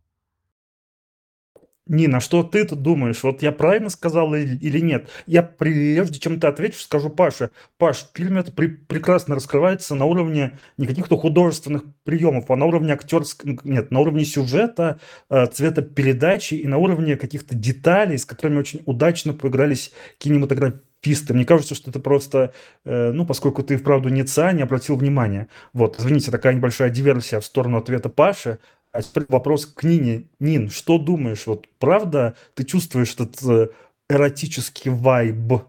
Нина, 1.90 2.20
что 2.20 2.44
ты 2.44 2.64
тут 2.64 2.82
думаешь? 2.82 3.20
Вот 3.24 3.42
я 3.42 3.50
правильно 3.50 3.90
сказал 3.90 4.32
или, 4.36 4.78
нет? 4.78 5.08
Я 5.26 5.42
прежде 5.42 6.20
чем 6.20 6.38
ты 6.38 6.46
ответишь, 6.46 6.84
скажу 6.84 7.10
Паше. 7.10 7.50
Паш, 7.78 8.06
фильм 8.14 8.38
это 8.38 8.52
при, 8.52 8.68
прекрасно 8.68 9.34
раскрывается 9.34 9.96
на 9.96 10.04
уровне 10.04 10.56
не 10.78 10.86
каких-то 10.86 11.16
художественных 11.16 11.82
приемов, 12.04 12.48
а 12.48 12.54
на 12.54 12.66
уровне 12.66 12.92
актерского, 12.92 13.58
нет, 13.64 13.90
на 13.90 13.98
уровне 13.98 14.24
сюжета, 14.24 15.00
э, 15.30 15.46
цвета 15.46 15.82
передачи 15.82 16.54
и 16.54 16.68
на 16.68 16.78
уровне 16.78 17.16
каких-то 17.16 17.56
деталей, 17.56 18.18
с 18.18 18.24
которыми 18.24 18.58
очень 18.58 18.82
удачно 18.86 19.32
поигрались 19.32 19.90
кинематографисты. 20.18 21.34
Мне 21.34 21.44
кажется, 21.44 21.74
что 21.74 21.90
это 21.90 21.98
просто, 21.98 22.52
э, 22.84 23.10
ну, 23.10 23.26
поскольку 23.26 23.64
ты, 23.64 23.76
вправду, 23.76 24.10
не 24.10 24.22
ЦА, 24.22 24.52
не 24.52 24.62
обратил 24.62 24.94
внимания. 24.94 25.48
Вот, 25.72 25.98
извините, 25.98 26.30
такая 26.30 26.54
небольшая 26.54 26.90
диверсия 26.90 27.40
в 27.40 27.44
сторону 27.44 27.78
ответа 27.78 28.08
Паши. 28.08 28.60
А 28.92 29.02
теперь 29.02 29.24
вопрос 29.28 29.66
к 29.66 29.84
Нине. 29.84 30.28
Нин, 30.40 30.68
что 30.68 30.98
думаешь? 30.98 31.46
Вот 31.46 31.68
правда 31.78 32.34
ты 32.54 32.64
чувствуешь 32.64 33.14
этот 33.14 33.42
э, 33.44 33.68
эротический 34.08 34.90
вайб? 34.90 35.62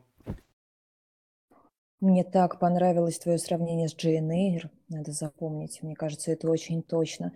Мне 1.99 2.23
так 2.23 2.57
понравилось 2.57 3.19
твое 3.19 3.37
сравнение 3.37 3.87
с 3.87 3.95
Джейн 3.95 4.31
Эйр, 4.31 4.71
надо 4.89 5.11
запомнить. 5.11 5.83
Мне 5.83 5.93
кажется, 5.93 6.31
это 6.31 6.49
очень 6.49 6.81
точно. 6.81 7.31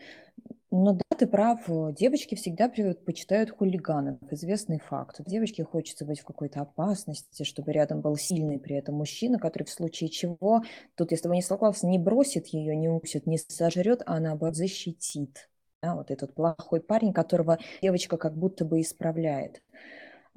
Ну 0.72 0.94
да, 0.94 1.04
ты 1.16 1.28
прав. 1.28 1.62
Девочки 1.94 2.34
всегда 2.34 2.68
предпочитают 2.68 3.52
хулиганов. 3.52 4.18
Известный 4.32 4.80
факт. 4.80 5.22
Девочке 5.24 5.64
хочется 5.64 6.04
быть 6.04 6.20
в 6.20 6.26
какой-то 6.26 6.62
опасности, 6.62 7.44
чтобы 7.44 7.74
рядом 7.74 8.02
был 8.02 8.18
сильный 8.18 8.58
при 8.58 8.76
этом 8.76 8.96
мужчина, 8.96 9.38
который 9.38 9.66
в 9.66 9.70
случае 9.70 10.10
чего, 10.10 10.64
тут 10.96 11.12
с 11.12 11.22
тобой 11.22 11.38
не 11.38 11.44
столкнулся, 11.44 11.86
не 11.86 12.00
бросит 12.00 12.48
ее, 12.48 12.76
не 12.76 12.90
укусит, 12.90 13.28
не 13.28 13.38
сожрет, 13.38 14.02
а 14.08 14.20
наоборот 14.20 14.56
защитит. 14.56 15.48
Да, 15.86 15.94
вот 15.94 16.10
этот 16.10 16.34
плохой 16.34 16.82
парень, 16.82 17.14
которого 17.14 17.60
девочка 17.80 18.18
как 18.18 18.36
будто 18.36 18.66
бы 18.66 18.82
исправляет. 18.82 19.62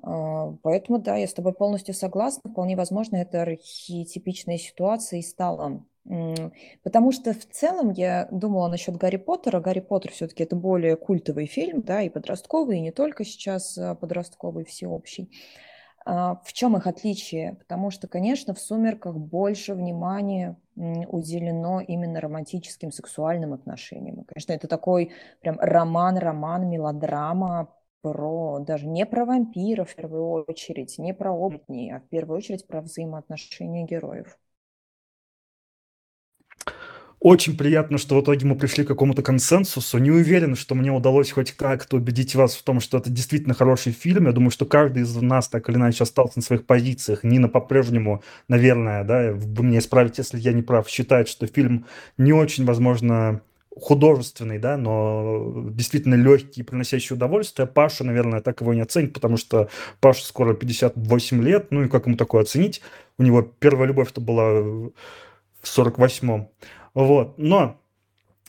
А, 0.03 0.53
поэтому, 0.63 0.99
да, 0.99 1.17
я 1.17 1.27
с 1.27 1.33
тобой 1.33 1.55
полностью 1.55 1.95
согласна. 1.95 2.51
Вполне 2.51 2.77
возможно, 2.77 3.17
это 3.17 3.43
архетипичная 3.43 4.59
ситуация 4.59 5.21
и 5.21 5.23
стала 5.23 5.83
Потому 6.83 7.13
что 7.13 7.35
в 7.35 7.45
целом 7.45 7.91
я 7.91 8.29
думала 8.31 8.69
насчет 8.69 8.97
Гарри 8.97 9.19
Поттера. 9.19 9.61
Гарри 9.61 9.81
Поттер 9.81 10.13
все-таки 10.13 10.43
это 10.43 10.57
более 10.57 10.97
культовый 10.97 11.45
фильм, 11.45 11.83
да, 11.83 12.01
и 12.01 12.09
подростковый, 12.09 12.79
и 12.79 12.81
не 12.81 12.93
только 12.93 13.25
сейчас 13.25 13.77
а, 13.77 13.95
подростковый, 13.95 14.65
всеобщий. 14.65 15.31
А, 16.11 16.37
в 16.43 16.55
чем 16.55 16.75
их 16.75 16.87
отличие? 16.87 17.57
Потому 17.57 17.91
что, 17.91 18.09
конечно, 18.09 18.55
в 18.55 18.59
«Сумерках» 18.61 19.15
больше 19.17 19.75
внимания 19.75 20.57
уделено 20.75 21.81
именно 21.81 22.19
романтическим 22.21 22.93
сексуальным 22.93 23.53
отношениям. 23.53 24.25
конечно, 24.25 24.53
это 24.55 24.69
такой 24.69 25.13
прям 25.43 25.59
роман-роман, 25.61 26.67
мелодрама 26.67 27.75
про 28.01 28.61
даже 28.61 28.87
не 28.87 29.05
про 29.05 29.27
вампиров 29.27 29.91
в 29.91 29.97
первую 29.97 30.45
очередь, 30.47 30.97
не 30.99 31.13
про 31.13 31.31
оборотней, 31.35 31.93
а 31.95 32.01
в 32.01 32.09
первую 32.09 32.39
очередь 32.39 32.67
про 32.67 32.81
взаимоотношения 32.81 33.85
героев. 33.85 34.39
Очень 37.21 37.57
приятно, 37.57 37.99
что 37.99 38.17
в 38.17 38.23
итоге 38.23 38.47
мы 38.47 38.55
пришли 38.55 38.85
к 38.85 38.89
какому-то 38.89 39.23
консенсусу. 39.23 39.99
Не 39.99 40.13
уверен, 40.13 40.55
что 40.55 40.77
мне 40.77 40.93
удалось 40.93 41.33
хоть 41.33 41.51
как-то 41.51 41.97
убедить 41.97 42.37
вас 42.37 42.55
в 42.55 42.63
том, 42.63 42.79
что 42.79 42.99
это 42.99 43.11
действительно 43.11 43.55
хороший 43.55 43.93
фильм. 43.93 44.27
Я 44.27 44.33
думаю, 44.33 44.51
что 44.51 44.67
каждый 44.67 45.03
из 45.03 45.17
нас 45.17 45.49
так 45.49 45.69
или 45.69 45.77
иначе 45.77 46.05
остался 46.05 46.35
на 46.37 46.43
своих 46.43 46.65
позициях. 46.65 47.25
Нина 47.25 47.49
по-прежнему, 47.49 48.23
наверное, 48.47 49.03
да, 49.03 49.33
вы 49.33 49.65
мне 49.65 49.79
исправите, 49.79 50.23
если 50.23 50.39
я 50.39 50.53
не 50.53 50.63
прав, 50.63 50.89
считает, 50.89 51.29
что 51.29 51.49
фильм 51.49 51.87
не 52.19 52.33
очень, 52.33 52.65
возможно, 52.65 53.41
художественный, 53.81 54.59
да, 54.59 54.77
но 54.77 55.71
действительно 55.71 56.15
легкий, 56.15 56.63
приносящий 56.63 57.15
удовольствие. 57.15 57.67
Паша, 57.67 58.05
наверное, 58.05 58.41
так 58.41 58.61
его 58.61 58.75
не 58.75 58.81
оценит, 58.81 59.13
потому 59.13 59.37
что 59.37 59.69
Паша 60.01 60.25
скоро 60.25 60.55
58 60.55 61.43
лет, 61.43 61.67
ну 61.71 61.83
и 61.83 61.89
как 61.89 62.07
ему 62.07 62.17
такое 62.17 62.43
оценить? 62.43 62.81
У 63.19 63.25
него 63.25 63.43
первая 63.43 63.89
любовь-то 63.89 64.21
была 64.21 64.91
48-м. 65.77 66.49
Вот, 66.95 67.39
но 67.39 67.81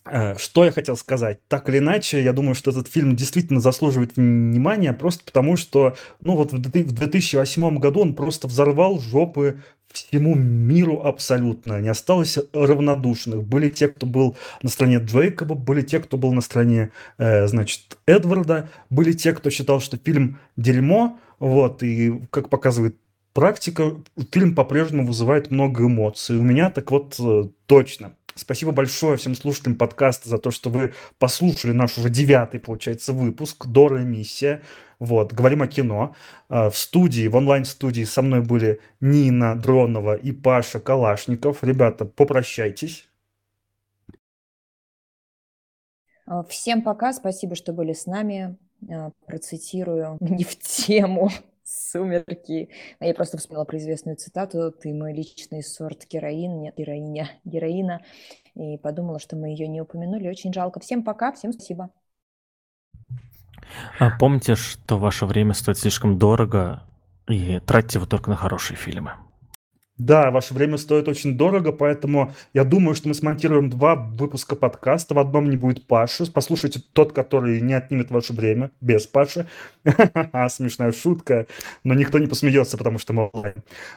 э, 0.05 0.38
что 0.38 0.65
я 0.65 0.71
хотел 0.71 0.97
сказать? 0.97 1.39
Так 1.47 1.69
или 1.69 1.79
иначе, 1.79 2.23
я 2.23 2.34
думаю, 2.34 2.55
что 2.55 2.71
этот 2.71 2.88
фильм 2.88 3.15
действительно 3.15 3.60
заслуживает 3.60 4.15
внимания, 4.15 4.93
просто 4.93 5.23
потому 5.25 5.58
что, 5.58 5.95
ну 6.21 6.36
вот 6.36 6.51
в 6.51 6.60
2008 6.60 7.77
году 7.79 8.01
он 8.01 8.15
просто 8.15 8.47
взорвал 8.47 8.99
жопы 8.99 9.62
всему 9.91 10.36
миру 10.36 11.01
абсолютно. 11.03 11.79
Не 11.82 11.89
осталось 11.89 12.38
равнодушных. 12.53 13.43
Были 13.43 13.69
те, 13.69 13.88
кто 13.88 14.05
был 14.05 14.38
на 14.62 14.69
стороне 14.69 14.97
Джейкоба, 14.97 15.55
были 15.55 15.82
те, 15.82 15.99
кто 15.99 16.17
был 16.17 16.34
на 16.34 16.41
стороне, 16.41 16.91
э, 17.17 17.47
значит, 17.47 17.97
Эдварда, 18.05 18.69
были 18.89 19.13
те, 19.13 19.34
кто 19.34 19.49
считал, 19.49 19.82
что 19.82 19.97
фильм 19.97 20.39
дерьмо, 20.58 21.19
вот, 21.39 21.84
и, 21.84 22.21
как 22.29 22.49
показывает 22.49 22.97
практика, 23.39 23.95
фильм 24.34 24.54
по-прежнему 24.54 25.08
вызывает 25.08 25.49
много 25.49 25.86
эмоций. 25.86 26.38
У 26.38 26.41
меня 26.41 26.69
так 26.69 26.91
вот 26.91 27.17
э, 27.21 27.45
точно. 27.67 28.12
Спасибо 28.36 28.73
большое 28.73 29.15
всем 29.15 29.34
слушателям 29.34 29.78
подкаста 29.78 30.28
за 30.28 30.39
то, 30.39 30.52
что 30.52 30.69
вы 30.69 30.93
послушали 31.19 31.71
наш 31.71 31.97
уже 31.97 32.10
девятый, 32.10 32.60
получается, 32.60 33.13
выпуск 33.13 33.65
«Дора 33.65 33.99
миссия». 33.99 34.62
Вот, 34.99 35.32
говорим 35.32 35.62
о 35.62 35.67
кино. 35.67 36.17
А, 36.49 36.69
в 36.69 36.78
студии, 36.78 37.30
в 37.30 37.36
онлайн-студии 37.38 38.04
со 38.04 38.21
мной 38.21 38.41
были 38.41 38.82
Нина 38.99 39.56
Дронова 39.56 40.15
и 40.15 40.34
Паша 40.34 40.82
Калашников. 40.82 41.63
Ребята, 41.63 42.04
попрощайтесь. 42.04 43.08
А, 46.25 46.43
всем 46.43 46.82
пока, 46.82 47.13
спасибо, 47.13 47.56
что 47.56 47.71
были 47.71 47.93
с 47.93 48.06
нами. 48.06 48.58
Процитирую 49.28 50.17
не 50.19 50.43
в 50.43 50.60
тему 50.60 51.32
сумерки. 51.69 52.69
Я 52.99 53.13
просто 53.13 53.38
вспомнила 53.38 53.65
про 53.65 53.77
известную 53.77 54.17
цитату 54.17 54.71
«Ты 54.71 54.93
мой 54.93 55.13
личный 55.13 55.63
сорт 55.63 56.08
героин». 56.10 56.60
Нет, 56.60 56.75
героиня, 56.77 57.29
героина. 57.45 58.01
И 58.55 58.77
подумала, 58.77 59.19
что 59.19 59.36
мы 59.36 59.49
ее 59.49 59.67
не 59.67 59.82
упомянули. 59.82 60.27
Очень 60.27 60.53
жалко. 60.53 60.79
Всем 60.79 61.03
пока, 61.03 61.32
всем 61.32 61.53
спасибо. 61.53 61.91
А 63.99 64.10
помните, 64.17 64.55
что 64.55 64.97
ваше 64.97 65.25
время 65.25 65.53
стоит 65.53 65.77
слишком 65.77 66.17
дорого, 66.17 66.84
и 67.27 67.60
тратьте 67.60 67.99
его 67.99 68.08
только 68.08 68.29
на 68.29 68.36
хорошие 68.36 68.75
фильмы. 68.75 69.13
Да, 69.99 70.31
ваше 70.31 70.53
время 70.53 70.77
стоит 70.77 71.09
очень 71.09 71.38
дорого, 71.38 71.73
поэтому 71.73 72.33
я 72.53 72.63
думаю, 72.63 72.95
что 72.95 73.09
мы 73.09 73.13
смонтируем 73.13 73.69
два 73.69 73.95
выпуска 73.95 74.55
подкаста. 74.55 75.13
В 75.13 75.19
одном 75.19 75.49
не 75.49 75.57
будет 75.57 75.85
Паши. 75.85 76.31
Послушайте 76.31 76.81
тот, 76.93 77.12
который 77.12 77.59
не 77.59 77.73
отнимет 77.73 78.09
ваше 78.09 78.31
время, 78.31 78.71
без 78.79 79.05
Паши. 79.07 79.45
Смешная 80.49 80.93
шутка, 80.93 81.47
но 81.83 81.93
никто 81.93 82.17
не 82.17 82.27
посмеется, 82.27 82.77
потому 82.77 82.97
что 82.97 83.12
мы 83.12 83.29
онлайн. 83.33 83.55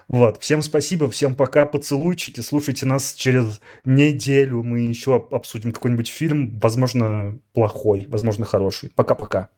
Вот, 0.08 0.42
всем 0.42 0.62
спасибо, 0.62 1.08
всем 1.08 1.36
пока, 1.36 1.66
поцелуйчики. 1.66 2.40
Слушайте 2.40 2.84
нас 2.84 3.14
через 3.14 3.60
неделю. 3.84 4.64
Мы 4.64 4.80
еще 4.80 5.24
обсудим 5.30 5.70
какой-нибудь 5.70 6.08
фильм, 6.08 6.58
возможно, 6.60 7.38
плохой, 7.52 8.06
возможно, 8.08 8.44
хороший. 8.44 8.90
Пока-пока. 8.90 9.50